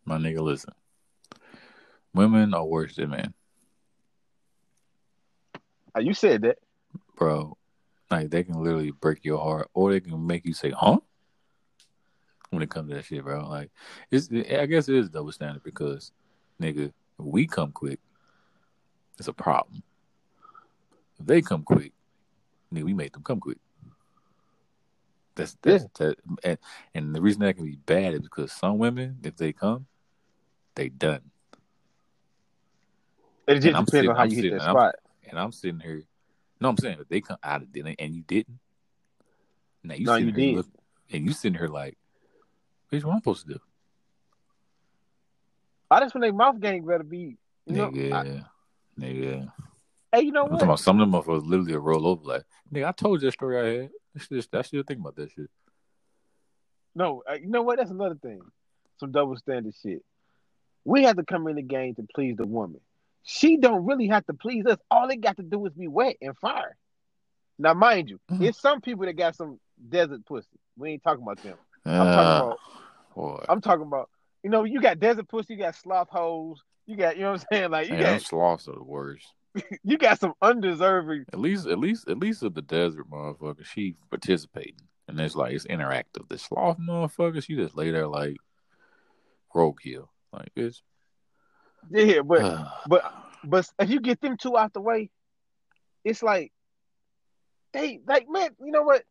My 0.06 0.18
nigga, 0.18 0.40
listen. 0.40 0.74
Women 2.14 2.54
are 2.54 2.66
worse 2.66 2.96
than 2.96 3.12
men, 3.12 3.34
Uh, 5.96 6.00
You 6.00 6.14
said 6.14 6.42
that. 6.44 6.58
bro. 7.18 7.56
Like 8.10 8.32
they 8.32 8.44
can 8.44 8.56
literally 8.64 8.92
break 8.92 9.24
your 9.24 9.38
heart, 9.38 9.70
or 9.74 9.92
they 9.92 10.00
can 10.00 10.26
make 10.26 10.46
you 10.46 10.54
say, 10.54 10.72
"Huh?" 10.72 10.98
When 12.50 12.64
it 12.64 12.72
comes 12.72 12.90
to 12.90 12.96
that 12.96 13.06
shit, 13.06 13.24
bro. 13.24 13.48
Like 13.48 13.70
it's, 14.10 14.30
I 14.32 14.66
guess 14.66 14.90
it 14.90 14.96
is 14.96 15.10
double 15.10 15.32
standard 15.32 15.64
because, 15.64 16.12
nigga, 16.60 16.88
if 16.88 16.94
we 17.20 17.46
come 17.46 17.72
quick, 17.72 18.00
it's 19.20 19.28
a 19.28 19.34
problem. 19.34 19.84
If 21.20 21.28
they 21.28 21.42
come 21.44 21.64
quick, 21.64 21.94
nigga, 22.74 22.84
we 22.84 22.94
make 22.96 23.14
them 23.14 23.22
come 23.24 23.40
quick. 23.40 23.60
That's 25.40 25.58
that's 25.62 25.86
that, 26.00 26.16
and, 26.44 26.58
and 26.94 27.16
the 27.16 27.22
reason 27.22 27.42
that 27.42 27.56
can 27.56 27.66
be 27.66 27.76
bad 27.78 28.14
is 28.14 28.20
because 28.22 28.52
some 28.52 28.78
women, 28.78 29.18
if 29.24 29.36
they 29.38 29.54
come, 29.54 29.88
they 30.76 30.90
done. 30.90 31.22
It 33.48 33.54
And 33.54 33.62
just 33.64 33.76
I'm 33.76 33.86
depends 33.86 33.92
sitting- 33.92 34.10
on 34.12 34.16
how 34.16 34.22
I'm 34.24 34.30
you 34.30 34.36
hit 34.36 34.42
sitting- 34.44 34.58
that 34.58 34.64
I'm- 34.66 34.76
spot. 34.76 34.96
And 35.30 35.40
I'm 35.40 35.52
sitting 35.52 35.80
here. 35.80 36.04
No, 36.60 36.70
I'm 36.70 36.78
saying 36.78 36.98
if 37.00 37.08
they 37.08 37.22
come 37.22 37.38
out 37.44 37.62
of 37.62 37.72
dinner 37.72 37.94
and 38.00 38.14
you 38.16 38.24
didn't. 38.24 38.60
Now 39.84 39.94
you 39.94 40.06
No, 40.06 40.14
sitting 40.16 40.28
you 40.30 40.34
here 40.34 40.46
did. 40.52 40.56
look, 40.58 40.68
and 41.12 41.26
you 41.26 41.34
sitting 41.34 41.58
here 41.58 41.68
like, 41.68 41.98
bitch, 42.92 43.04
what 43.04 43.14
I'm 43.14 43.20
supposed 43.20 43.48
to 43.48 43.54
do? 43.54 43.60
I 45.92 46.00
just 46.02 46.14
want 46.16 46.24
they 46.24 46.32
mouth 46.32 46.60
game 46.60 46.86
better 46.86 47.04
be. 47.04 47.38
You 47.66 47.74
know, 47.76 47.92
nigga, 47.92 48.12
I- 48.14 48.46
nigga. 49.00 49.52
hey, 50.12 50.22
you 50.22 50.32
know 50.32 50.44
I'm 50.44 50.50
talking 50.52 50.64
about 50.68 50.80
some 50.80 51.00
of 51.00 51.12
them 51.12 51.22
motherfuckers 51.22 51.46
literally 51.48 51.74
a 51.74 51.80
roll 51.80 52.08
over 52.08 52.24
like, 52.24 52.44
nigga, 52.74 52.88
I 52.88 52.92
told 52.92 53.22
you 53.22 53.28
that 53.28 53.34
story 53.34 53.58
I 53.60 53.82
had. 53.84 53.90
I 54.16 54.20
should, 54.22 54.48
I 54.54 54.62
should 54.62 54.88
think 54.88 55.00
about 55.00 55.16
that 55.18 55.32
shit. 55.32 55.50
No, 56.96 57.24
uh, 57.30 57.34
you 57.36 57.48
know 57.48 57.62
what? 57.62 57.78
That's 57.78 57.92
another 57.92 58.16
thing. 58.16 58.42
Some 59.00 59.12
double 59.12 59.38
standard 59.38 59.74
shit. 59.82 60.04
We 60.86 61.04
have 61.04 61.18
to 61.18 61.24
come 61.24 61.48
in 61.48 61.56
the 61.56 61.62
game 61.62 61.96
to 61.96 62.06
please 62.16 62.36
the 62.38 62.48
woman. 62.48 62.82
She 63.24 63.58
don't 63.58 63.86
really 63.86 64.08
have 64.08 64.26
to 64.26 64.34
please 64.34 64.66
us. 64.66 64.78
All 64.90 65.08
they 65.08 65.18
got 65.18 65.38
to 65.38 65.44
do 65.44 65.66
is 65.66 65.74
be 65.74 65.88
wet 65.88 66.18
and 66.22 66.36
fire. 66.38 66.76
Now, 67.60 67.74
mind 67.74 68.10
you, 68.10 68.20
Mhm. 68.32 68.42
it's 68.48 68.60
some 68.60 68.82
people 68.82 69.06
that 69.06 69.14
got 69.14 69.36
some 69.36 69.60
desert 69.90 70.26
pussy. 70.26 70.48
We 70.78 70.92
ain't 70.92 71.04
talking 71.04 71.22
about 71.24 71.42
them. 71.44 71.58
I'm 71.86 72.08
Uh, 72.08 72.16
talking 72.16 72.48
about. 72.48 72.60
boy. 73.16 73.46
I'm 73.50 73.62
talking 73.62 73.86
about. 73.86 74.10
You 74.44 74.50
know, 74.50 74.64
you 74.64 74.82
got 74.82 75.00
desert 75.00 75.28
pussy. 75.28 75.54
You 75.54 75.60
got 75.60 75.76
sloth 75.76 76.10
hoes. 76.10 76.64
You 76.86 76.96
got. 76.96 77.18
You 77.18 77.24
know 77.24 77.32
what 77.34 77.42
I'm 77.42 77.48
saying? 77.52 77.72
Like 77.72 77.88
you 77.90 77.94
Man, 77.96 78.04
got. 78.04 78.22
sloths 78.22 78.68
are 78.68 78.74
the 78.76 78.84
worst. 78.84 79.28
You 79.84 79.98
got 79.98 80.20
some 80.20 80.34
undeserving. 80.42 81.26
At 81.34 81.40
least, 81.40 81.68
at 81.68 81.80
least, 81.80 82.08
at 82.08 82.20
least 82.20 82.44
of 82.44 82.54
the 82.54 82.62
desert 82.62 83.10
motherfucker, 83.10 83.66
she 83.66 83.96
participating, 84.10 84.88
and 85.08 85.20
it's 85.20 85.36
like 85.36 85.54
it's 85.54 85.66
interactive. 85.66 86.28
The 86.30 86.38
sloth 86.38 86.78
motherfucker, 86.78 87.44
she 87.44 87.56
just 87.56 87.76
lay 87.76 87.92
there 87.92 88.08
like 88.08 88.38
roadkill, 89.56 90.08
like 90.32 90.52
it's. 90.56 90.84
Yeah, 91.90 92.22
but 92.22 92.68
but 92.88 93.14
but 93.44 93.70
if 93.80 93.90
you 93.90 94.00
get 94.00 94.22
them 94.22 94.38
two 94.38 94.58
out 94.58 94.74
the 94.74 94.82
way, 94.82 95.10
it's 96.04 96.22
like 96.24 96.52
they 97.74 98.02
like 98.08 98.28
man. 98.30 98.50
You 98.60 98.72
know 98.72 98.84
what? 98.84 99.04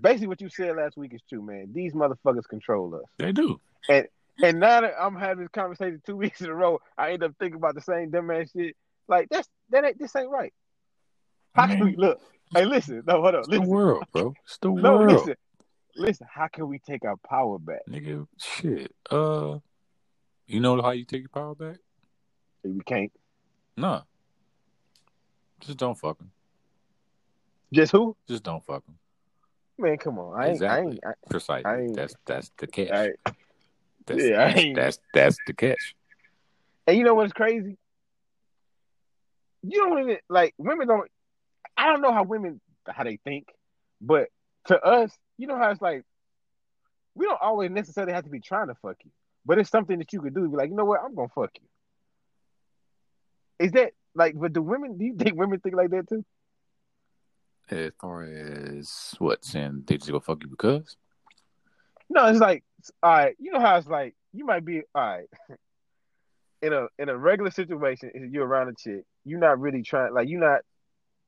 Basically, 0.00 0.26
what 0.26 0.40
you 0.40 0.48
said 0.48 0.76
last 0.76 0.96
week 0.96 1.14
is 1.14 1.22
true, 1.28 1.42
man. 1.42 1.72
These 1.72 1.92
motherfuckers 1.92 2.48
control 2.48 2.94
us. 2.96 3.02
they 3.18 3.32
do. 3.32 3.60
And 3.88 4.08
and 4.42 4.58
now 4.58 4.80
that 4.80 4.94
I'm 4.98 5.16
having 5.16 5.44
this 5.44 5.50
conversation 5.52 6.02
two 6.04 6.16
weeks 6.16 6.40
in 6.40 6.48
a 6.48 6.54
row, 6.54 6.80
I 6.98 7.12
end 7.12 7.22
up 7.22 7.32
thinking 7.38 7.56
about 7.56 7.74
the 7.74 7.80
same 7.80 8.10
dumbass 8.10 8.52
shit. 8.52 8.76
Like 9.06 9.28
that's 9.30 9.48
that 9.70 9.84
ain't 9.84 9.98
this 9.98 10.14
ain't 10.16 10.30
right. 10.30 10.52
How 11.54 11.66
can 11.66 11.80
we 11.84 11.96
look? 11.96 12.20
Hey, 12.52 12.64
listen, 12.64 13.02
no, 13.06 13.20
hold 13.22 13.34
on, 13.34 13.40
It's 13.40 13.48
the 13.48 13.60
world, 13.60 14.04
bro. 14.12 14.34
It's 14.44 14.58
the 14.58 14.70
No, 14.72 14.96
world, 14.96 15.12
listen, 15.12 15.34
listen. 15.96 16.26
How 16.32 16.48
can 16.48 16.68
we 16.68 16.78
take 16.78 17.04
our 17.04 17.16
power 17.28 17.58
back? 17.58 17.80
nigga. 17.88 18.26
Shit. 18.38 18.92
Uh, 19.10 19.58
you 20.46 20.60
know 20.60 20.80
how 20.82 20.90
you 20.90 21.04
take 21.04 21.22
your 21.22 21.28
power 21.30 21.54
back? 21.54 21.76
We 22.62 22.80
can't. 22.84 23.12
Nah. 23.76 24.02
Just 25.60 25.78
don't 25.78 25.94
fuck 25.98 26.20
him. 26.20 26.30
Just 27.72 27.92
who? 27.92 28.16
Just 28.28 28.42
don't 28.42 28.64
fuck 28.64 28.84
him. 28.86 28.96
Man, 29.78 29.96
come 29.96 30.18
on. 30.18 30.40
I 30.40 30.48
ain't. 30.50 30.50
I 30.50 30.52
Exactly. 30.52 30.92
ain't. 30.92 31.04
I, 31.04 31.12
Precisely. 31.30 31.70
I 31.70 31.80
ain't- 31.80 31.96
that's 31.96 32.14
that's 32.26 32.50
the 32.58 32.66
catch. 32.66 32.90
I, 32.90 33.10
that's, 34.06 34.22
yeah, 34.22 34.44
I 34.44 34.52
that's, 34.52 34.74
that's 34.74 34.98
that's 35.12 35.38
the 35.46 35.54
catch. 35.54 35.94
And 36.86 36.96
you 36.96 37.04
know 37.04 37.14
what's 37.14 37.32
crazy? 37.32 37.76
You 39.66 39.80
don't 39.80 39.98
even 39.98 40.18
like 40.28 40.54
women 40.58 40.86
don't 40.86 41.10
I 41.76 41.88
don't 41.88 42.02
know 42.02 42.12
how 42.12 42.22
women 42.22 42.60
how 42.86 43.04
they 43.04 43.18
think, 43.24 43.48
but 44.00 44.28
to 44.66 44.78
us, 44.80 45.10
you 45.38 45.46
know 45.46 45.56
how 45.56 45.70
it's 45.70 45.80
like 45.80 46.04
we 47.14 47.26
don't 47.26 47.40
always 47.40 47.70
necessarily 47.70 48.12
have 48.12 48.24
to 48.24 48.30
be 48.30 48.40
trying 48.40 48.68
to 48.68 48.74
fuck 48.82 48.96
you. 49.04 49.10
But 49.46 49.58
it's 49.58 49.70
something 49.70 49.98
that 49.98 50.12
you 50.12 50.20
could 50.20 50.34
do. 50.34 50.48
Be 50.48 50.56
like, 50.56 50.70
you 50.70 50.76
know 50.76 50.84
what, 50.84 51.00
I'm 51.02 51.14
gonna 51.14 51.28
fuck 51.34 51.50
you. 51.60 51.66
Is 53.58 53.72
that 53.72 53.92
like 54.14 54.34
but 54.38 54.52
do 54.52 54.62
women 54.62 54.98
do 54.98 55.04
you 55.04 55.16
think 55.16 55.38
women 55.38 55.60
think 55.60 55.74
like 55.74 55.90
that 55.90 56.08
too? 56.08 56.24
As 57.70 57.92
far 57.98 58.24
as 58.24 59.14
what 59.18 59.44
saying 59.44 59.84
they 59.86 59.96
just 59.96 60.10
go 60.10 60.20
fuck 60.20 60.42
you 60.42 60.48
because 60.48 60.96
No, 62.10 62.26
it's 62.26 62.40
like 62.40 62.64
all 63.02 63.10
right, 63.10 63.36
you 63.38 63.52
know 63.52 63.60
how 63.60 63.76
it's 63.76 63.88
like 63.88 64.14
you 64.34 64.44
might 64.44 64.64
be 64.64 64.82
all 64.94 65.02
right. 65.02 65.28
In 66.64 66.72
a 66.72 66.86
in 66.98 67.08
a 67.08 67.16
regular 67.16 67.50
situation, 67.50 68.10
if 68.14 68.32
you're 68.32 68.46
around 68.46 68.68
a 68.68 68.74
chick, 68.74 69.04
you're 69.24 69.38
not 69.40 69.60
really 69.60 69.82
trying 69.82 70.14
like 70.14 70.28
you're 70.28 70.40
not 70.40 70.60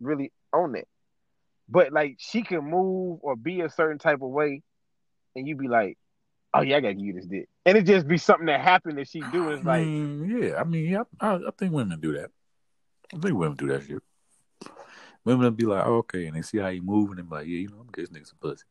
really 0.01 0.33
on 0.53 0.75
it. 0.75 0.89
But 1.69 1.93
like 1.93 2.17
she 2.19 2.43
can 2.43 2.65
move 2.65 3.19
or 3.23 3.37
be 3.37 3.61
a 3.61 3.69
certain 3.69 3.99
type 3.99 4.23
of 4.23 4.31
way 4.31 4.63
and 5.35 5.47
you'd 5.47 5.59
be 5.59 5.69
like, 5.69 5.99
Oh 6.55 6.63
yeah, 6.63 6.77
I 6.77 6.81
gotta 6.81 6.95
give 6.95 7.05
you 7.05 7.13
this 7.13 7.27
dick. 7.27 7.49
And 7.67 7.77
it 7.77 7.83
just 7.83 8.09
be 8.09 8.17
something 8.17 8.47
that 8.47 8.61
happened 8.61 8.97
that 8.99 9.09
she 9.09 9.21
do. 9.33 9.51
It's 9.51 9.65
like 9.65 9.85
yeah, 9.85 10.59
I 10.59 10.65
mean, 10.65 10.87
yeah, 10.91 11.03
I, 11.21 11.35
I 11.35 11.51
think 11.59 11.73
women 11.75 12.01
do 12.01 12.13
that. 12.13 12.31
I 13.15 13.19
think 13.19 13.37
women 13.37 13.57
do 13.57 13.67
that 13.69 13.83
shit. 13.83 14.03
Women 15.25 15.45
will 15.45 15.51
be 15.51 15.67
like, 15.67 15.85
oh, 15.85 15.97
okay, 15.97 16.27
and 16.27 16.37
they 16.37 16.43
see 16.43 16.59
how 16.59 16.69
you 16.69 16.83
move, 16.83 17.11
and 17.11 17.19
they 17.19 17.23
be 17.23 17.29
like, 17.29 17.47
yeah, 17.47 17.59
you 17.59 17.69
know, 17.69 17.79
I'm 17.81 17.89
getting 17.93 18.15
this 18.15 18.23
nigga 18.23 18.29
some 18.29 18.39
pussy. 18.41 18.65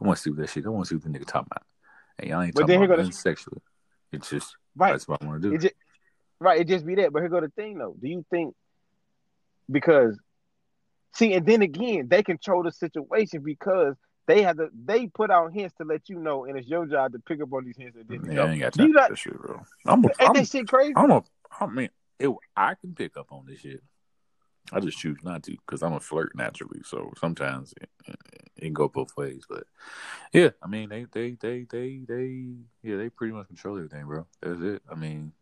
I 0.00 0.04
want 0.04 0.16
to 0.16 0.22
see 0.22 0.30
what 0.30 0.40
that 0.40 0.50
shit. 0.50 0.66
I 0.66 0.68
want 0.68 0.84
to 0.84 0.88
see 0.88 0.96
what 0.96 1.04
the 1.04 1.16
nigga 1.18 1.26
talking 1.26 1.48
about. 1.50 1.64
And 2.18 2.28
y'all 2.28 2.42
ain't 2.42 2.54
But 2.54 2.62
talking 2.62 2.82
about 2.84 2.98
the- 2.98 3.12
sexually. 3.12 3.60
It's 4.10 4.28
just 4.28 4.56
right. 4.76 4.92
that's 4.92 5.08
what 5.08 5.22
I 5.22 5.26
want 5.26 5.42
to 5.42 5.48
do. 5.48 5.54
It 5.54 5.60
just, 5.60 5.74
right, 6.40 6.60
it 6.60 6.68
just 6.68 6.86
be 6.86 6.94
that. 6.96 7.12
But 7.12 7.20
here 7.22 7.28
go 7.28 7.40
the 7.40 7.48
thing 7.48 7.78
though. 7.78 7.94
Do 8.00 8.08
you 8.08 8.24
think 8.30 8.54
because 9.70 10.18
see, 11.14 11.34
and 11.34 11.46
then 11.46 11.62
again, 11.62 12.08
they 12.08 12.22
control 12.22 12.62
the 12.62 12.72
situation 12.72 13.42
because 13.42 13.94
they 14.26 14.42
have 14.42 14.56
to 14.56 14.68
they 14.84 15.06
put 15.06 15.30
out 15.30 15.52
hints 15.52 15.74
to 15.78 15.84
let 15.84 16.08
you 16.08 16.18
know, 16.18 16.44
and 16.44 16.56
it's 16.56 16.68
your 16.68 16.86
job 16.86 17.12
to 17.12 17.18
pick 17.18 17.42
up 17.42 17.52
on 17.52 17.64
these 17.64 17.76
hints 17.76 17.96
and 17.96 18.08
then 18.08 18.32
yeah, 18.32 18.44
I 18.44 18.50
ain't 18.50 18.60
got 18.60 18.74
time 18.74 18.86
you 18.86 18.92
for 18.92 19.00
not- 19.00 19.18
shit, 19.18 19.38
bro. 19.38 19.60
I'm 19.86 20.04
a, 20.04 20.08
Ain't 20.08 20.16
I'm, 20.20 20.34
that 20.34 20.48
shit 20.48 20.68
crazy? 20.68 20.92
I'm 20.96 21.10
a, 21.10 21.24
I 21.60 21.66
mean, 21.66 21.90
it, 22.18 22.30
I 22.56 22.74
can 22.74 22.94
pick 22.94 23.16
up 23.16 23.32
on 23.32 23.44
this 23.46 23.60
shit. 23.60 23.82
I 24.70 24.80
just 24.80 24.98
choose 24.98 25.18
not 25.22 25.42
to 25.44 25.50
because 25.52 25.82
I'm 25.82 25.92
a 25.94 26.00
flirt 26.00 26.36
naturally. 26.36 26.80
So 26.84 27.12
sometimes 27.18 27.74
it, 27.80 27.90
it, 28.06 28.16
it 28.56 28.60
can 28.62 28.72
go 28.72 28.88
both 28.88 29.16
ways. 29.16 29.44
But 29.48 29.64
yeah, 30.32 30.50
I 30.62 30.66
mean, 30.68 30.88
they, 30.88 31.06
they, 31.10 31.32
they, 31.32 31.66
they, 31.68 32.00
they, 32.06 32.46
yeah, 32.82 32.96
they 32.96 33.08
pretty 33.08 33.32
much 33.34 33.48
control 33.48 33.76
everything, 33.76 34.06
bro. 34.06 34.26
That's 34.40 34.60
it. 34.60 34.82
I 34.90 34.94
mean, 34.94 35.32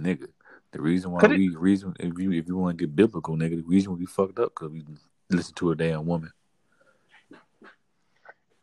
nigga, 0.00 0.28
the 0.72 0.80
reason 0.80 1.10
why 1.12 1.20
Could 1.20 1.32
it- 1.32 1.38
we 1.38 1.56
reason 1.56 1.94
if 1.98 2.18
you 2.18 2.32
if 2.32 2.46
you 2.46 2.56
want 2.56 2.78
to 2.78 2.84
get 2.86 2.94
biblical, 2.94 3.36
nigga, 3.36 3.56
the 3.56 3.62
reason 3.62 3.96
we 3.96 4.06
fucked 4.06 4.38
up 4.38 4.52
because 4.54 4.70
we 4.70 4.84
listen 5.30 5.54
to 5.54 5.70
a 5.70 5.76
damn 5.76 6.06
woman 6.06 6.32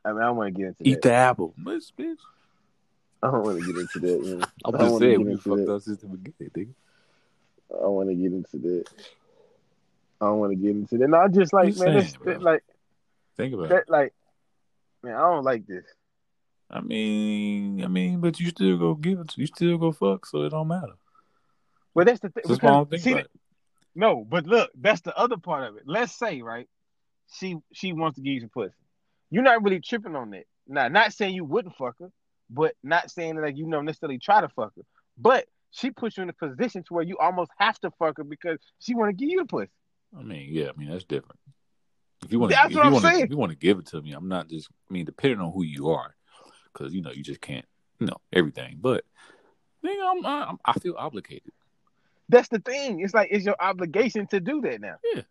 I 0.06 0.14
mean, 0.14 0.22
I 0.22 0.30
want 0.30 0.54
to 0.54 0.60
get 0.62 0.68
into 0.68 0.84
eat 0.84 1.02
that. 1.02 1.10
the 1.10 1.14
apple, 1.14 1.56
bitch. 1.60 1.92
bitch. 2.00 2.18
I 3.24 3.32
don't 3.32 3.44
want 3.44 3.58
to 3.60 3.66
get 3.66 3.76
into 3.82 4.00
that. 4.00 4.24
Man. 4.38 4.46
I'm 4.64 4.80
just 4.80 5.00
saying 5.00 5.26
we 5.26 5.36
fucked 5.36 5.66
that. 5.66 5.74
up 5.74 5.82
since 5.82 5.98
the 6.02 6.08
beginning, 6.08 6.52
nigga. 6.56 6.74
I 7.84 7.88
want 7.88 8.10
to 8.10 8.16
get 8.16 8.32
into 8.34 8.58
that. 8.60 8.86
I 10.22 10.26
don't 10.26 10.40
want 10.40 10.52
to 10.52 10.56
get 10.56 10.72
into 10.72 10.98
that. 10.98 11.08
No, 11.08 11.18
I 11.18 11.28
just 11.28 11.54
like 11.54 11.76
man, 11.78 12.08
saying, 12.08 12.40
like 12.42 12.64
Think 13.38 13.54
about 13.54 13.72
it. 13.72 13.86
Like 13.88 14.14
man, 15.04 15.16
I 15.16 15.22
don't 15.22 15.44
like 15.44 15.66
this. 15.68 15.86
I 16.70 16.82
mean, 16.82 17.84
I 17.84 17.88
mean, 17.88 18.22
but 18.22 18.40
you 18.40 18.50
still 18.50 18.78
go 18.78 18.96
give 18.96 19.20
it. 19.20 19.30
To, 19.30 19.42
You 19.42 19.48
still 19.48 19.78
go 19.78 19.92
fuck, 19.92 20.26
so 20.26 20.44
it 20.44 20.50
don't 20.50 20.68
matter. 20.68 20.94
Well, 21.94 22.06
that's 22.06 22.20
the 22.20 22.30
thing. 22.30 22.44
That's 22.48 22.62
why 22.62 22.70
I 22.70 22.74
don't 22.74 22.90
because- 22.90 23.04
think 23.04 23.16
see, 23.16 23.20
about. 23.22 23.32
No, 23.98 24.26
but 24.28 24.46
look, 24.46 24.72
that's 24.76 25.02
the 25.02 25.16
other 25.18 25.38
part 25.38 25.64
of 25.64 25.78
it. 25.78 25.84
Let's 25.86 26.18
say, 26.18 26.42
right, 26.42 26.68
she 27.34 27.58
she 27.72 27.94
wants 27.94 28.16
to 28.18 28.22
give 28.22 28.34
you 28.34 28.40
some 28.42 28.50
pussy. 28.50 28.74
You're 29.32 29.44
not 29.44 29.64
really 29.64 29.80
tripping 29.80 30.16
on 30.16 30.32
that. 30.32 30.46
Now, 30.68 30.88
not 30.88 31.14
saying 31.14 31.34
you 31.34 31.46
wouldn't 31.46 31.76
fuck 31.76 31.96
her, 32.00 32.12
but 32.50 32.76
not 32.84 33.10
saying 33.10 33.36
that 33.36 33.42
like 33.42 33.58
you 33.58 33.70
don't 33.70 33.86
necessarily 33.86 34.20
try 34.20 34.42
to 34.42 34.50
fuck 34.50 34.74
her. 34.76 34.82
But 35.18 35.46
she 35.72 35.92
puts 35.92 36.18
you 36.18 36.24
in 36.24 36.30
a 36.30 36.34
position 36.34 36.84
to 36.84 36.94
where 36.94 37.04
you 37.04 37.18
almost 37.18 37.52
have 37.58 37.80
to 37.82 37.92
fuck 37.92 38.18
her 38.18 38.24
because 38.24 38.60
she 38.80 38.96
want 38.96 39.10
to 39.10 39.14
give 39.16 39.30
you 39.30 39.40
the 39.40 39.46
pussy. 39.46 39.72
I 40.18 40.24
mean, 40.24 40.48
yeah, 40.52 40.70
I 40.70 40.80
mean 40.80 40.90
that's 40.90 41.04
different. 41.04 41.40
If 42.24 42.32
you 42.32 42.40
want 42.40 42.52
to, 42.54 42.58
That's 42.58 42.70
if 42.70 42.76
what 42.76 42.86
you 42.86 42.96
I'm 42.96 43.02
to, 43.02 43.08
saying. 43.08 43.24
if 43.26 43.30
you 43.30 43.38
want 43.38 43.52
to 43.52 43.58
give 43.58 43.80
it 43.80 43.88
to 43.88 44.02
me, 44.02 44.14
I'm 44.14 44.28
not 44.28 44.48
just. 44.48 44.70
I 44.90 44.94
mean, 44.94 45.06
depending 45.06 45.40
on 45.42 45.52
who 45.52 45.64
you 45.64 45.90
are, 45.90 46.16
because 46.74 46.94
you 46.94 47.02
know 47.02 47.12
you 47.12 47.24
just 47.24 47.42
can't, 47.42 47.66
you 48.00 48.08
know, 48.08 48.18
everything. 48.34 48.78
But 48.80 49.04
I'm, 49.84 50.26
I'm, 50.26 50.58
I 50.66 50.74
feel 50.74 50.96
obligated. 50.98 51.52
That's 52.30 52.48
the 52.50 52.60
thing. 52.60 53.02
It's 53.02 53.14
like 53.14 53.30
it's 53.32 53.46
your 53.46 53.56
obligation 53.60 54.28
to 54.28 54.40
do 54.40 54.62
that 54.62 54.82
now. 54.82 54.96
Yeah. 55.14 55.22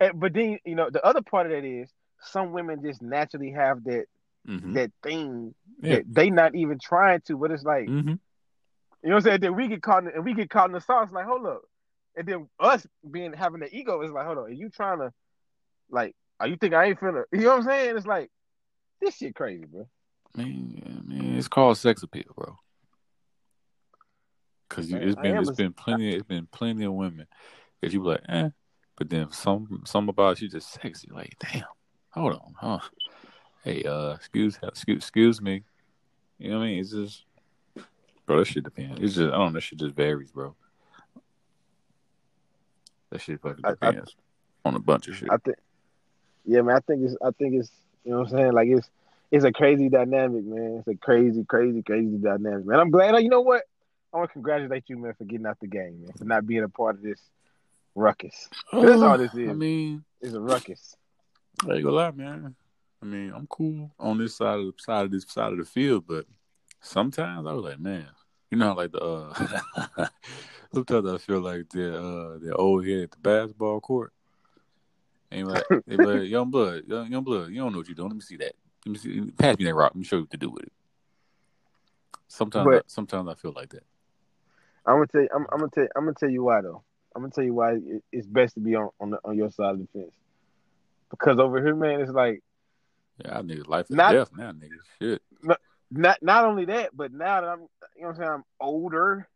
And, 0.00 0.20
but 0.20 0.32
then 0.32 0.58
you 0.64 0.74
know 0.74 0.90
the 0.90 1.04
other 1.04 1.22
part 1.22 1.46
of 1.46 1.52
that 1.52 1.64
is 1.66 1.90
some 2.20 2.52
women 2.52 2.82
just 2.82 3.02
naturally 3.02 3.50
have 3.52 3.82
that 3.84 4.04
hmm 4.46 4.74
that 4.74 4.90
thing 5.02 5.54
Yeah. 5.80 5.96
that 5.96 6.04
they 6.08 6.30
not 6.30 6.54
even 6.54 6.78
trying 6.78 7.20
to, 7.22 7.36
but 7.36 7.50
it's 7.50 7.64
like 7.64 7.86
hmm 7.86 8.14
you 9.02 9.08
know 9.08 9.16
what 9.16 9.22
I'm 9.26 9.30
saying. 9.30 9.40
Then 9.40 9.56
we 9.56 9.66
get 9.66 9.82
caught 9.82 10.04
in, 10.04 10.10
and 10.14 10.24
we 10.24 10.34
get 10.34 10.48
caught 10.48 10.68
in 10.68 10.72
the 10.72 10.80
sauce. 10.80 11.08
Like 11.12 11.26
hold 11.26 11.46
up, 11.46 11.62
and 12.16 12.26
then 12.26 12.48
us 12.60 12.86
being 13.10 13.32
having 13.32 13.60
the 13.60 13.74
ego 13.74 14.02
is 14.02 14.10
like 14.10 14.26
hold 14.26 14.38
on, 14.38 14.44
are 14.44 14.50
you 14.50 14.68
trying 14.68 14.98
to 14.98 15.12
like? 15.90 16.14
Are 16.40 16.48
you 16.48 16.56
think 16.56 16.74
I 16.74 16.86
ain't 16.86 17.00
finna? 17.00 17.24
You 17.32 17.40
know 17.40 17.48
what 17.50 17.58
I'm 17.58 17.64
saying? 17.64 17.96
It's 17.96 18.06
like 18.06 18.30
this 19.00 19.16
shit 19.16 19.34
crazy, 19.34 19.64
bro. 19.64 19.86
Man, 20.36 20.46
mean, 20.46 20.82
I 20.86 21.08
mean, 21.08 21.36
it's 21.36 21.48
called 21.48 21.76
sex 21.76 22.02
appeal, 22.02 22.32
bro. 22.36 22.58
Because 24.68 24.90
Man, 24.90 25.02
it's 25.02 25.16
been 25.16 25.36
it's 25.36 25.50
a- 25.50 25.54
been 25.54 25.72
plenty 25.72 26.14
it's 26.14 26.26
been 26.26 26.46
plenty 26.46 26.84
of 26.84 26.94
women 26.94 27.26
that 27.80 27.92
you 27.92 28.00
be 28.00 28.06
like, 28.08 28.22
eh, 28.28 28.48
but 28.96 29.10
then 29.10 29.30
some 29.30 29.82
some 29.84 30.08
about 30.08 30.40
you 30.40 30.48
just 30.48 30.72
sexy. 30.72 31.08
Like, 31.12 31.36
damn, 31.38 31.64
hold 32.10 32.34
on, 32.34 32.54
huh? 32.58 32.78
Hey, 33.64 33.82
uh, 33.84 34.14
excuse 34.14 34.58
excuse 34.62 34.98
excuse 34.98 35.42
me. 35.42 35.62
You 36.38 36.50
know 36.50 36.58
what 36.58 36.64
I 36.64 36.68
mean? 36.68 36.80
It's 36.80 36.90
just, 36.90 37.24
bro. 38.26 38.38
That 38.38 38.46
shit 38.46 38.64
depends. 38.64 39.00
It's 39.00 39.14
just 39.14 39.32
I 39.32 39.36
don't 39.36 39.52
know. 39.52 39.52
That 39.52 39.60
shit 39.60 39.78
just 39.78 39.94
varies, 39.94 40.32
bro. 40.32 40.56
That 43.12 43.20
shit 43.20 43.42
fucking 43.42 43.62
I- 43.62 43.74
I- 43.82 44.00
on 44.64 44.74
a 44.74 44.78
bunch 44.78 45.06
of 45.08 45.14
shit. 45.16 45.28
I 45.30 45.36
think, 45.36 45.56
yeah, 46.46 46.62
man. 46.62 46.76
I 46.76 46.80
think 46.80 47.02
it's, 47.04 47.14
I 47.22 47.30
think 47.32 47.54
it's, 47.56 47.70
you 48.04 48.12
know 48.12 48.20
what 48.20 48.32
I'm 48.32 48.38
saying. 48.38 48.52
Like 48.52 48.68
it's, 48.68 48.88
it's 49.30 49.44
a 49.44 49.52
crazy 49.52 49.90
dynamic, 49.90 50.44
man. 50.44 50.78
It's 50.78 50.88
a 50.88 50.96
crazy, 50.96 51.44
crazy, 51.44 51.82
crazy 51.82 52.16
dynamic, 52.16 52.64
man. 52.64 52.80
I'm 52.80 52.90
glad. 52.90 53.14
You 53.22 53.28
know 53.28 53.42
what? 53.42 53.64
I 54.14 54.16
want 54.16 54.30
to 54.30 54.32
congratulate 54.32 54.84
you, 54.88 54.96
man, 54.96 55.12
for 55.12 55.24
getting 55.24 55.46
out 55.46 55.58
the 55.60 55.66
game, 55.66 56.02
man, 56.02 56.12
for 56.16 56.24
not 56.24 56.46
being 56.46 56.62
a 56.62 56.70
part 56.70 56.96
of 56.96 57.02
this 57.02 57.20
ruckus. 57.94 58.48
That's 58.72 59.02
all 59.02 59.18
this 59.18 59.34
is. 59.36 59.50
I 59.50 59.52
mean, 59.52 60.04
It's 60.22 60.32
a 60.34 60.40
ruckus. 60.40 60.96
I 61.68 61.74
ain't 61.74 61.84
gonna 61.84 61.94
lie, 61.94 62.10
man. 62.12 62.54
I 63.02 63.04
mean, 63.04 63.30
I'm 63.34 63.46
cool 63.46 63.90
on 63.98 64.16
this 64.16 64.36
side 64.36 64.58
of 64.58 64.64
the 64.66 64.72
side 64.78 65.04
of 65.04 65.10
this 65.10 65.26
side 65.28 65.52
of 65.52 65.58
the 65.58 65.64
field, 65.66 66.04
but 66.06 66.24
sometimes 66.80 67.46
I 67.46 67.52
was 67.52 67.64
like, 67.64 67.78
man, 67.78 68.06
you 68.52 68.58
know, 68.58 68.66
how, 68.66 68.74
like 68.76 68.92
the 68.92 69.00
uh, 69.02 70.06
sometimes 70.74 71.08
I 71.08 71.16
feel 71.18 71.40
like 71.40 71.70
the 71.70 71.96
uh, 71.98 72.38
the 72.38 72.54
old 72.54 72.86
head 72.86 73.04
at 73.04 73.10
the 73.12 73.16
basketball 73.16 73.80
court, 73.80 74.12
And 75.30 75.48
like, 75.48 75.64
they 75.86 75.96
be 75.96 76.04
like, 76.04 76.28
young 76.28 76.50
blood, 76.50 76.82
young, 76.86 77.10
young 77.10 77.24
blood, 77.24 77.48
you 77.48 77.56
don't 77.56 77.72
know 77.72 77.78
what 77.78 77.88
you're 77.88 77.94
doing. 77.94 78.10
Let 78.10 78.16
me 78.16 78.20
see 78.20 78.36
that. 78.36 78.52
Let 78.84 78.92
me 78.92 78.98
see. 78.98 79.20
Pass 79.38 79.58
me 79.58 79.64
that 79.64 79.74
rock. 79.74 79.92
Let 79.94 79.96
me 79.96 80.04
show 80.04 80.16
you 80.16 80.22
what 80.22 80.30
to 80.32 80.36
do 80.36 80.50
with 80.50 80.64
it. 80.64 80.72
Sometimes, 82.28 82.66
But- 82.66 82.76
I, 82.76 82.80
sometimes 82.88 83.28
I 83.28 83.34
feel 83.34 83.52
like 83.56 83.70
that. 83.70 83.84
I'm 84.84 84.96
gonna 84.96 85.06
tell 85.06 85.22
you. 85.22 85.28
I'm, 85.34 85.46
I'm 85.50 85.58
gonna 85.60 85.70
tell. 85.74 85.86
I'm 85.96 86.04
gonna 86.04 86.14
tell 86.20 86.28
you 86.28 86.42
why 86.42 86.60
though. 86.60 86.82
I'm 87.16 87.22
gonna 87.22 87.32
tell 87.32 87.44
you 87.44 87.54
why 87.54 87.78
it's 88.10 88.26
best 88.26 88.54
to 88.54 88.60
be 88.60 88.74
on 88.74 88.90
on, 89.00 89.10
the, 89.10 89.18
on 89.24 89.36
your 89.36 89.50
side 89.50 89.70
of 89.70 89.78
the 89.78 89.86
fence. 89.94 90.12
Because 91.10 91.38
over 91.38 91.62
here, 91.62 91.74
man, 91.74 92.00
it's 92.02 92.10
like 92.10 92.42
Yeah, 93.24 93.38
I 93.38 93.42
need 93.42 93.66
life 93.66 93.88
and 93.88 93.96
Not- 93.96 94.12
death 94.12 94.30
now, 94.36 94.52
niggas. 94.52 94.82
Shit. 95.00 95.22
Not 95.92 96.18
not 96.22 96.44
only 96.44 96.64
that, 96.66 96.90
but 96.94 97.12
now 97.12 97.40
that 97.40 97.48
I'm, 97.48 97.60
you 97.96 98.02
know, 98.02 98.08
what 98.08 98.08
I'm 98.08 98.16
saying 98.16 98.30
I'm 98.30 98.44
older. 98.60 99.28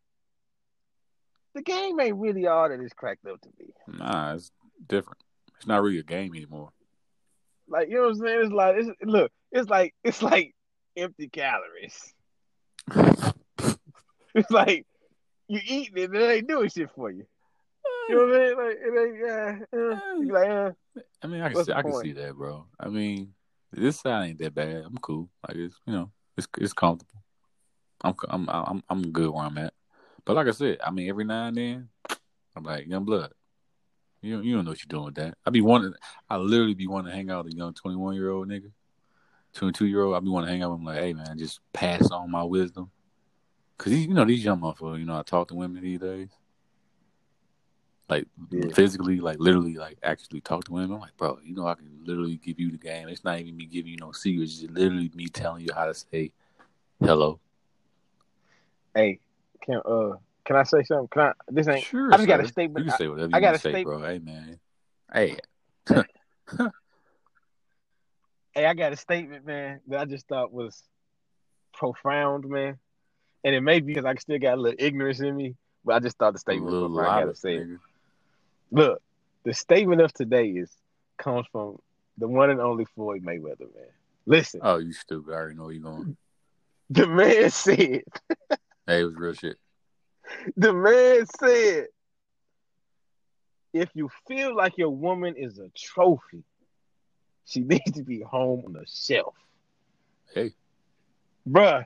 The 1.55 1.63
game 1.63 1.99
ain't 2.01 2.17
really 2.17 2.47
all 2.47 2.69
that 2.69 2.81
it's 2.81 2.93
cracked 2.93 3.27
up 3.27 3.41
to 3.41 3.49
be. 3.59 3.73
Nah, 3.89 4.35
it's 4.35 4.51
different. 4.87 5.23
It's 5.57 5.67
not 5.67 5.83
really 5.83 5.99
a 5.99 6.03
game 6.03 6.35
anymore. 6.35 6.71
Like 7.69 7.89
you 7.89 7.97
know 7.97 8.03
what 8.03 8.11
I'm 8.11 8.19
saying? 8.19 8.41
It's 8.43 8.53
like 8.53 8.77
it's, 8.77 8.91
look, 9.03 9.33
it's 9.53 9.71
like 9.71 9.95
it's 10.05 10.23
like 10.23 10.55
empty 10.97 11.29
calories. 11.29 12.15
It's 14.37 14.51
like 14.51 14.87
you 15.49 15.61
eating 15.67 15.97
it 15.97 16.11
and 16.11 16.17
it 16.17 16.31
ain't 16.31 16.49
doing 16.49 16.69
shit 16.69 16.91
for 16.95 17.11
you. 17.11 17.25
You 18.09 18.15
know 18.15 18.27
what 18.27 18.35
I 18.35 18.39
mean? 18.39 18.57
Like 18.59 18.77
it 18.79 19.63
ain't. 19.73 19.73
Uh, 19.73 19.95
uh, 19.95 20.21
you 20.21 20.33
like, 20.33 20.49
uh, 20.49 20.71
I 21.23 21.27
mean, 21.27 21.41
I 21.41 21.53
can 21.53 21.65
see, 21.65 21.73
I 21.73 21.83
can 21.83 21.95
see 21.95 22.13
that, 22.13 22.35
bro. 22.35 22.67
I 22.79 22.89
mean, 22.89 23.33
this 23.73 23.99
side 24.01 24.29
ain't 24.29 24.39
that 24.41 24.55
bad. 24.55 24.85
I'm 24.85 24.99
cool. 24.99 25.31
Like 25.49 25.57
it's 25.57 25.81
you 25.87 25.95
know, 25.95 26.11
it's 26.37 26.49
it's 26.59 26.73
comfortable. 26.73 27.23
I'm 28.03 28.15
I'm 28.29 28.49
I'm 28.49 28.83
I'm 28.89 29.11
good 29.11 29.31
where 29.31 29.45
I'm 29.45 29.59
at. 29.59 29.75
But 30.25 30.37
like 30.37 30.49
I 30.49 30.53
said, 30.53 30.79
I 30.85 30.91
mean, 30.91 31.09
every 31.09 31.25
now 31.25 31.47
and 31.47 31.57
then, 31.57 31.89
I'm 32.55 32.65
like 32.65 32.87
young 32.87 33.05
blood. 33.05 33.33
You 34.23 34.41
you 34.41 34.55
don't 34.55 34.65
know 34.65 34.73
what 34.73 34.81
you're 34.81 34.89
doing 34.89 35.05
with 35.07 35.15
that. 35.17 35.37
I 35.47 35.51
be 35.51 35.61
wanting, 35.61 35.95
I 36.29 36.37
literally 36.37 36.75
be 36.75 36.87
wanting 36.87 37.11
to 37.11 37.17
hang 37.17 37.31
out 37.31 37.45
with 37.45 37.55
a 37.55 37.57
young 37.57 37.75
21 37.75 38.15
year 38.17 38.31
old 38.31 38.49
nigga, 38.49 38.73
22 39.55 39.87
year 39.87 40.03
old. 40.03 40.17
I 40.17 40.21
be 40.21 40.29
wanting 40.29 40.49
to 40.49 40.53
hang 40.53 40.63
out 40.63 40.73
with 40.73 40.81
him 40.81 40.87
like, 40.87 40.99
hey 40.99 41.13
man, 41.13 41.39
just 41.39 41.61
pass 41.73 42.11
on 42.11 42.31
my 42.31 42.43
wisdom. 42.43 42.91
Cause 43.79 43.93
these, 43.93 44.07
you 44.07 44.15
know 44.15 44.25
these 44.25 44.43
young 44.43 44.61
motherfuckers, 44.61 44.99
you 44.99 45.05
know, 45.05 45.19
I 45.19 45.23
talk 45.23 45.49
to 45.49 45.55
women 45.55 45.83
these 45.83 46.01
days. 46.01 46.31
Like 48.09 48.27
Yeah. 48.51 48.73
physically, 48.73 49.21
like 49.21 49.39
literally, 49.41 49.75
like 49.75 49.99
actually 50.03 50.41
talk 50.41 50.65
to 50.65 50.79
him. 50.79 50.93
I'm 50.93 51.01
like, 51.01 51.17
bro, 51.17 51.39
you 51.45 51.55
know, 51.55 51.67
I 51.67 51.75
can 51.75 51.91
literally 52.05 52.37
give 52.37 52.61
you 52.61 52.71
the 52.71 52.79
game. 52.79 53.09
It's 53.09 53.25
not 53.25 53.41
even 53.41 53.57
me 53.57 53.67
giving 53.67 53.93
you 53.93 53.99
no 53.99 54.13
secrets. 54.13 54.53
It's 54.53 54.61
just 54.61 54.73
literally 54.73 55.11
me 55.15 55.27
telling 55.27 55.65
you 55.65 55.71
how 55.75 55.87
to 55.87 55.95
say 55.95 56.31
hello. 57.01 57.41
hey, 58.95 59.19
can 59.63 59.81
uh, 59.85 60.13
can 60.45 60.57
I 60.57 60.63
say 60.63 60.83
something? 60.85 61.09
Can 61.09 61.23
I? 61.23 61.33
This 61.49 61.69
ain't. 61.69 61.85
Sure, 61.85 62.13
I 62.13 62.17
just 62.17 62.29
got 62.29 62.41
a 62.41 62.45
sir. 62.45 62.53
statement. 62.53 62.85
You 62.85 62.91
can 62.91 62.99
say 62.99 63.09
whatever 63.09 63.29
you 63.29 63.37
I 63.37 63.41
got 63.41 63.47
want 63.49 63.57
a 63.57 63.59
to 63.59 63.63
say, 63.63 63.71
statement. 63.73 64.01
bro. 64.01 64.09
Hey, 64.09 64.19
man. 64.21 64.61
Hey, 65.13 65.37
Hey, 68.55 68.65
I 68.65 68.73
got 68.73 68.93
a 68.93 68.97
statement, 68.97 69.45
man, 69.45 69.81
that 69.89 70.01
I 70.01 70.05
just 70.07 70.27
thought 70.29 70.51
was 70.51 70.83
profound, 71.75 72.49
man. 72.49 72.79
And 73.45 73.55
it 73.55 73.61
may 73.61 73.81
be 73.81 73.93
because 73.93 74.07
I 74.07 74.15
still 74.15 74.39
got 74.39 74.57
a 74.57 74.61
little 74.61 74.77
ignorance 74.79 75.21
in 75.21 75.37
me, 75.37 75.57
but 75.85 75.97
I 75.97 75.99
just 76.01 76.17
thought 76.17 76.33
the 76.33 76.39
statement 76.39 76.73
was 76.73 76.91
profound. 76.91 77.07
I 77.07 77.11
lot 77.11 77.21
gotta 77.21 77.35
say 77.37 77.59
nigga. 77.59 77.79
Look, 78.71 79.01
the 79.45 79.55
statement 79.55 80.01
of 80.01 80.13
today 80.13 80.49
is 80.49 80.71
comes 81.19 81.47
from 81.53 81.79
the 82.19 82.29
one 82.29 82.51
and 82.51 82.61
only 82.61 82.85
Floyd 82.85 83.23
Mayweather, 83.23 83.61
man. 83.75 83.89
Listen, 84.27 84.61
Oh, 84.63 84.79
you 84.79 84.93
stupid. 84.93 85.33
I 85.33 85.37
already 85.37 85.57
know 85.57 85.65
where 85.65 85.73
you 85.73 85.81
going. 85.81 86.17
the 86.91 87.07
man 87.07 87.51
said, 87.51 88.03
Hey, 88.87 89.01
it 89.01 89.05
was 89.05 89.15
real 89.17 89.35
shit. 89.35 89.57
the 90.57 90.73
man 90.73 91.27
said, 91.39 91.87
if 93.73 93.91
you 93.95 94.09
feel 94.27 94.57
like 94.57 94.79
your 94.79 94.91
woman 94.91 95.35
is 95.37 95.59
a 95.59 95.69
trophy, 95.77 96.43
she 97.45 97.61
needs 97.65 97.93
to 97.93 98.03
be 98.03 98.21
home 98.21 98.63
on 98.67 98.73
the 98.73 98.85
shelf. 98.87 99.35
Hey, 100.35 100.53
Bruh, 101.49 101.85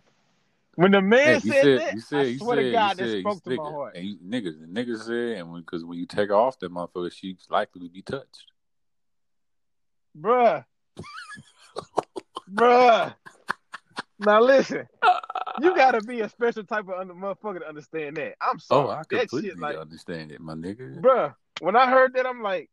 when 0.76 0.92
the 0.92 1.00
man 1.00 1.40
said, 1.40 1.52
said, 1.52 1.80
that, 1.80 1.94
you 1.94 2.00
said, 2.00 2.18
I 2.20 2.22
you 2.24 2.38
swear 2.38 2.56
said, 2.56 2.62
to 2.62 2.72
God, 2.72 3.00
you 3.00 3.06
that 3.06 3.20
spoke 3.20 3.42
to 3.44 3.56
my 3.56 3.62
heart. 3.62 3.96
and 3.96 4.04
you, 4.06 4.16
niggas, 4.24 4.60
the 4.60 4.66
niggas 4.66 5.02
said, 5.04 5.38
and 5.38 5.54
because 5.56 5.84
when, 5.84 5.98
you 5.98 6.06
take 6.06 6.28
her 6.28 6.34
off, 6.34 6.58
that 6.60 6.72
motherfucker, 6.72 7.12
she's 7.12 7.46
likely 7.50 7.86
to 7.86 7.92
be 7.92 8.02
touched. 8.02 8.52
Bruh. 10.18 10.64
Bruh. 12.52 13.14
Now 14.18 14.40
listen, 14.42 14.86
you 15.60 15.74
gotta 15.74 16.00
be 16.02 16.20
a 16.20 16.28
special 16.28 16.62
type 16.64 16.88
of 16.88 17.00
under, 17.00 17.14
motherfucker 17.14 17.60
to 17.60 17.68
understand 17.68 18.16
that. 18.16 18.34
I'm 18.40 18.58
sorry. 18.58 18.88
Oh, 18.88 18.90
I 18.90 18.98
that 18.98 19.08
completely 19.08 19.50
shit, 19.50 19.58
like, 19.58 19.76
understand 19.78 20.30
it, 20.30 20.40
my 20.40 20.54
nigga. 20.54 21.00
bruh. 21.00 21.34
When 21.60 21.74
I 21.76 21.90
heard 21.90 22.14
that, 22.14 22.26
I'm 22.26 22.42
like, 22.42 22.70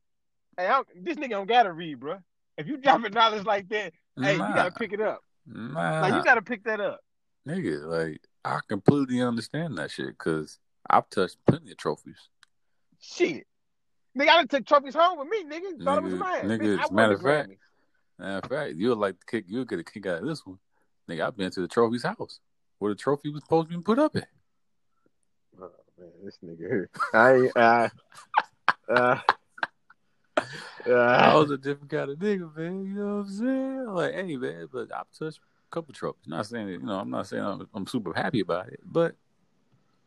hey, 0.58 0.68
I, 0.68 0.82
this 0.96 1.16
nigga 1.16 1.32
don't 1.32 1.48
gotta 1.48 1.72
read, 1.72 2.00
bruh. 2.00 2.22
If 2.58 2.68
you 2.68 2.78
dropping 2.78 3.14
knowledge 3.14 3.46
like 3.46 3.70
that, 3.70 3.94
hey, 4.20 4.34
you 4.34 4.40
gotta 4.40 4.72
pick 4.72 4.94
it 4.94 5.02
up. 5.02 5.22
nah, 5.46 6.02
Like, 6.02 6.16
you 6.16 6.24
gotta 6.24 6.42
pick 6.42 6.64
that 6.66 6.82
up. 6.82 7.00
Nigga. 7.48 7.86
Like, 7.86 8.22
I 8.44 8.60
completely 8.68 9.22
understand 9.22 9.78
that 9.78 9.92
shit 9.92 10.10
because 10.10 10.60
I've 10.90 11.10
touched 11.10 11.38
plenty 11.48 11.72
of 11.72 11.78
trophies. 11.78 12.30
Shit. 13.00 13.46
Nigga, 14.18 14.30
I 14.30 14.36
done 14.38 14.48
took 14.48 14.66
trophies 14.66 14.96
home 14.96 15.20
with 15.20 15.28
me, 15.28 15.44
nigga. 15.44 15.84
Thought 15.84 16.00
it 16.00 16.04
was 16.04 16.14
Nigga- 16.14 16.18
mine. 16.20 16.44
nigga, 16.46 16.60
Bitch, 16.62 16.80
I 16.80 16.84
as 16.84 16.90
a 16.90 16.94
matter 16.94 17.14
of 17.14 17.22
fact. 17.22 17.50
Matter 18.20 18.38
of 18.46 18.50
fact, 18.50 18.76
you'll 18.76 18.96
like 18.98 19.20
the 19.20 19.26
kick. 19.26 19.46
You'll 19.48 19.66
get 19.66 19.80
a 19.80 19.84
kick 19.84 20.06
out 20.08 20.22
of 20.22 20.28
this 20.28 20.44
one, 20.46 20.58
nigga. 21.10 21.28
I've 21.28 21.38
been 21.38 21.52
to 21.52 21.62
the 21.62 21.68
trophy's 21.68 22.04
house 22.04 22.40
where 22.80 22.92
the 22.92 22.96
trophy 23.00 23.30
was 23.30 23.44
supposed 23.44 23.70
to 23.70 23.78
be 23.78 23.84
put 23.84 24.00
up 24.00 24.16
at. 24.16 24.28
Oh, 25.62 25.70
man, 26.00 26.10
this 26.24 26.38
nigga 26.44 26.58
here. 26.58 26.90
I 27.14 27.34
ain't, 27.36 27.58
uh, 27.58 27.90
uh, 28.90 29.20
I 30.88 30.92
uh, 31.34 31.40
was 31.40 31.52
a 31.52 31.58
different 31.58 31.92
kind 31.92 32.10
of 32.10 32.18
nigga, 32.18 32.56
man. 32.56 32.86
You 32.86 32.94
know 32.96 33.16
what 33.18 33.26
I'm 33.26 33.30
saying? 33.30 33.86
Like, 33.88 34.14
hey, 34.14 34.36
man, 34.38 34.68
but 34.72 34.90
I've 34.96 35.12
touched 35.18 35.40
couple 35.70 35.94
trophies. 35.94 36.28
Not 36.28 36.46
saying 36.46 36.68
that, 36.68 36.72
you 36.74 36.80
know, 36.86 37.00
I'm 37.00 37.10
not 37.10 37.28
saying 37.28 37.44
I'm, 37.44 37.68
I'm 37.74 37.88
super 37.88 38.14
happy 38.14 38.40
about 38.42 38.68
it, 38.70 38.80
but 38.84 39.16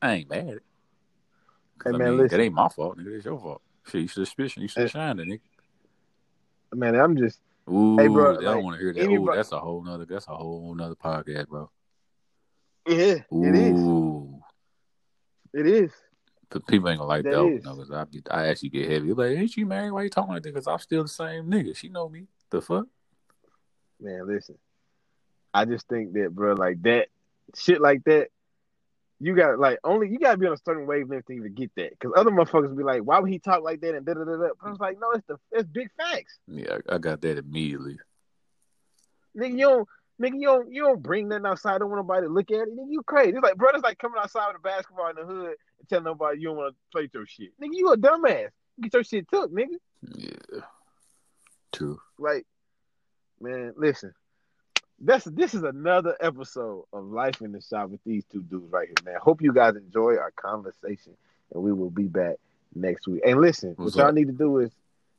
I 0.03 0.15
ain't 0.15 0.31
mad. 0.31 0.61
'Cause, 1.79 1.93
Hey, 1.93 1.95
I 1.95 1.99
man, 1.99 2.09
mean, 2.09 2.19
listen. 2.19 2.39
that 2.39 2.45
ain't 2.45 2.55
my 2.55 2.69
fault, 2.69 2.99
nigga. 2.99 3.17
It's 3.17 3.25
your 3.25 3.39
fault. 3.39 3.63
Shit, 3.87 4.03
you 4.03 4.09
should 4.09 4.29
have 4.29 4.57
You 4.57 4.69
should 4.69 4.91
shined, 4.91 5.21
it, 5.21 5.29
nigga. 5.29 5.41
man, 6.75 6.95
I'm 6.95 7.17
just, 7.17 7.41
Ooh, 7.69 7.97
Hey, 7.99 8.09
bro, 8.09 8.39
they 8.39 8.47
like, 8.47 8.55
don't 8.57 8.65
want 8.65 8.77
to 8.77 8.83
hear 8.83 8.93
that. 8.93 9.01
Ooh, 9.01 9.05
anybody- 9.05 9.37
that's 9.39 9.53
a 9.53 9.61
whole 9.61 9.83
nother. 9.83 10.05
That's 10.05 10.27
a 10.27 10.35
whole 10.35 10.75
nother 10.75 10.95
podcast, 10.97 11.49
bro. 11.49 11.71
yeah, 12.87 12.95
it 13.31 13.55
is. 13.55 13.81
Ooh. 13.81 14.43
It 15.53 15.67
is. 15.67 15.93
But 16.49 16.67
people 16.67 16.89
ain't 16.89 16.99
gonna 16.99 17.09
like 17.09 17.23
That 17.25 17.31
that, 17.33 17.63
because 17.63 17.91
I 17.93 18.05
be, 18.05 18.23
I 18.31 18.49
actually 18.49 18.71
get 18.71 18.91
heavy. 18.91 19.13
Like, 19.13 19.37
ain't 19.39 19.57
you 19.57 19.67
married? 19.67 19.93
Why 19.93 20.03
you 20.03 20.11
talking 20.11 20.33
like 20.35 20.43
that? 20.43 20.53
Because 20.53 20.67
I'm 20.67 20.79
still 20.81 21.03
the 21.05 21.09
same 21.09 21.47
nigga. 21.47 21.77
She 21.77 21.89
know 21.89 22.09
me. 22.09 22.27
The 22.51 22.61
fuck? 22.61 22.87
Man, 24.01 24.27
listen. 24.27 24.59
I 25.53 25.65
just 25.65 25.89
think 25.89 26.13
that, 26.15 26.31
bro, 26.35 26.55
like 26.55 26.83
that 26.83 27.09
shit 27.57 27.81
like 27.81 28.05
that, 28.05 28.29
you 29.19 29.35
got 29.35 29.59
like 29.59 29.79
only 29.85 30.09
you 30.09 30.19
gotta 30.19 30.39
be 30.39 30.47
on 30.47 30.55
a 30.55 30.59
certain 30.65 30.87
wavelength 30.87 31.27
to 31.27 31.33
even 31.33 31.55
get 31.55 31.71
that. 31.77 31.91
Because 31.91 32.13
other 32.17 32.31
motherfuckers 32.31 32.77
be 32.77 32.85
like, 32.85 33.03
why 33.03 33.19
would 33.19 33.31
he 33.31 33.39
talk 33.39 33.63
like 33.63 33.81
that 33.83 33.95
and 33.95 34.07
da 34.07 34.15
da 34.15 34.25
da 34.25 34.37
da? 34.37 34.49
But 34.61 34.67
I 34.67 34.71
was 34.71 34.81
like, 34.81 34.99
no, 35.01 35.11
it's 35.11 35.27
the 35.27 35.37
it's 35.53 35.69
big 35.69 35.91
facts. 35.97 36.39
Yeah, 36.49 36.79
I, 36.89 36.95
I 36.95 36.99
got 36.99 37.21
that 37.23 37.39
immediately. 37.39 37.99
Nigga, 39.37 39.59
you 39.59 39.69
don't 39.69 39.89
nigga, 40.21 40.41
you 40.41 40.47
don't 40.47 40.73
you 40.73 40.83
don't 40.85 41.03
bring 41.03 41.29
nothing 41.29 41.47
outside, 41.47 41.79
don't 41.79 41.91
want 41.91 42.01
nobody 42.01 42.27
to 42.27 42.33
look 42.33 42.51
at 42.51 42.69
it. 42.69 42.77
Nigga, 42.77 42.91
you 42.91 43.03
crazy. 43.03 43.33
It's 43.33 43.43
like, 43.43 43.57
bro, 43.57 43.69
it's 43.75 43.83
like 43.83 43.99
coming 43.99 44.21
outside 44.21 44.49
with 44.49 44.57
a 44.57 44.61
basketball 44.61 45.11
in 45.11 45.17
the 45.17 45.25
hood 45.25 45.57
and 45.79 45.89
telling 45.89 46.05
nobody 46.05 46.41
you 46.41 46.49
don't 46.49 46.57
want 46.57 46.75
to 46.75 46.79
play 46.93 47.11
your 47.13 47.27
shit. 47.27 47.51
Nigga, 47.61 47.73
you 47.73 47.93
a 47.93 47.97
dumbass. 47.97 48.49
Get 48.81 48.95
your 48.95 49.05
shit 49.05 49.29
took, 49.29 49.53
nigga. 49.53 49.77
Yeah. 50.15 50.61
True. 51.73 52.01
Like, 52.19 52.47
man, 53.41 53.75
listen. 53.77 54.15
This 55.01 55.25
this 55.25 55.55
is 55.55 55.63
another 55.63 56.15
episode 56.21 56.85
of 56.93 57.05
Life 57.07 57.41
in 57.41 57.53
the 57.53 57.61
Shop 57.63 57.89
with 57.89 58.01
these 58.05 58.25
two 58.31 58.43
dudes 58.43 58.71
right 58.71 58.87
here, 58.87 58.97
man. 59.13 59.21
Hope 59.23 59.41
you 59.41 59.53
guys 59.53 59.75
enjoy 59.77 60.17
our 60.17 60.31
conversation, 60.33 61.15
and 61.55 61.63
we 61.63 61.73
will 61.73 61.89
be 61.91 62.03
back 62.05 62.37
next 62.75 63.09
week. 63.09 63.23
And 63.25 63.41
listen, 63.41 63.71
What's 63.77 63.97
what 63.97 64.01
y'all 64.01 64.09
up? 64.09 64.15
need 64.15 64.27
to 64.27 64.33
do 64.33 64.59
is 64.59 64.71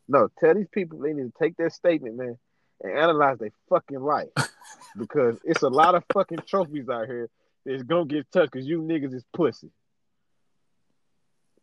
no 0.08 0.30
tell 0.40 0.54
these 0.54 0.68
people 0.72 1.00
they 1.00 1.14
need 1.14 1.34
to 1.34 1.34
take 1.40 1.58
their 1.58 1.72
statement, 1.72 2.16
man, 2.16 2.38
and 2.84 2.96
analyze 2.96 3.40
their 3.40 3.52
fucking 3.70 4.02
life 4.02 4.30
because 4.98 5.40
it's 5.44 5.64
a 5.64 5.70
lot 5.70 5.96
of 5.96 6.04
fucking 6.14 6.40
trophies 6.46 6.88
out 6.88 7.08
here 7.08 7.28
that's 7.66 7.82
gonna 7.82 8.06
get 8.06 8.32
touched 8.32 8.52
because 8.52 8.68
you 8.68 8.82
niggas 8.84 9.16
is 9.16 9.24
pussy. 9.34 9.72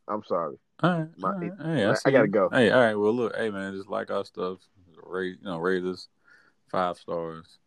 I'm 0.09 0.25
sorry. 0.25 0.57
All 0.83 0.91
right. 0.91 1.09
My- 1.19 1.29
all 1.33 1.39
right. 1.39 1.53
Hey, 1.63 1.85
I, 1.87 1.95
I 2.05 2.11
gotta 2.11 2.25
you. 2.27 2.33
go. 2.33 2.49
Hey, 2.51 2.71
all 2.71 2.81
right. 2.81 2.95
Well, 2.95 3.13
look, 3.13 3.37
hey, 3.37 3.51
man, 3.51 3.75
just 3.75 3.89
like 3.89 4.11
our 4.11 4.25
stuff, 4.25 4.59
rate, 5.05 5.37
you 5.41 5.45
know, 5.45 5.59
rate 5.59 5.85
us 5.85 6.09
five 6.71 6.97
stars, 6.97 7.59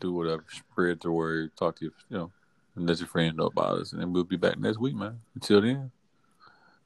do 0.00 0.12
whatever, 0.12 0.44
spread 0.50 1.00
the 1.00 1.10
word, 1.10 1.56
talk 1.56 1.76
to 1.76 1.86
you, 1.86 1.92
you 2.08 2.18
know, 2.18 2.32
and 2.76 2.86
let 2.86 2.98
your 2.98 3.08
friends 3.08 3.36
know 3.36 3.46
about 3.46 3.78
us, 3.78 3.92
and 3.92 4.00
then 4.00 4.12
we'll 4.12 4.24
be 4.24 4.36
back 4.36 4.58
next 4.58 4.78
week, 4.78 4.94
man. 4.94 5.20
Until 5.34 5.60
then, 5.60 5.90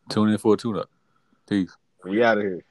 tune 0.08 0.30
in 0.30 0.38
for 0.38 0.54
a 0.54 0.56
tune 0.56 0.78
up. 0.78 0.90
Peace. 1.48 1.76
We 2.04 2.22
out 2.22 2.38
of 2.38 2.44
here. 2.44 2.64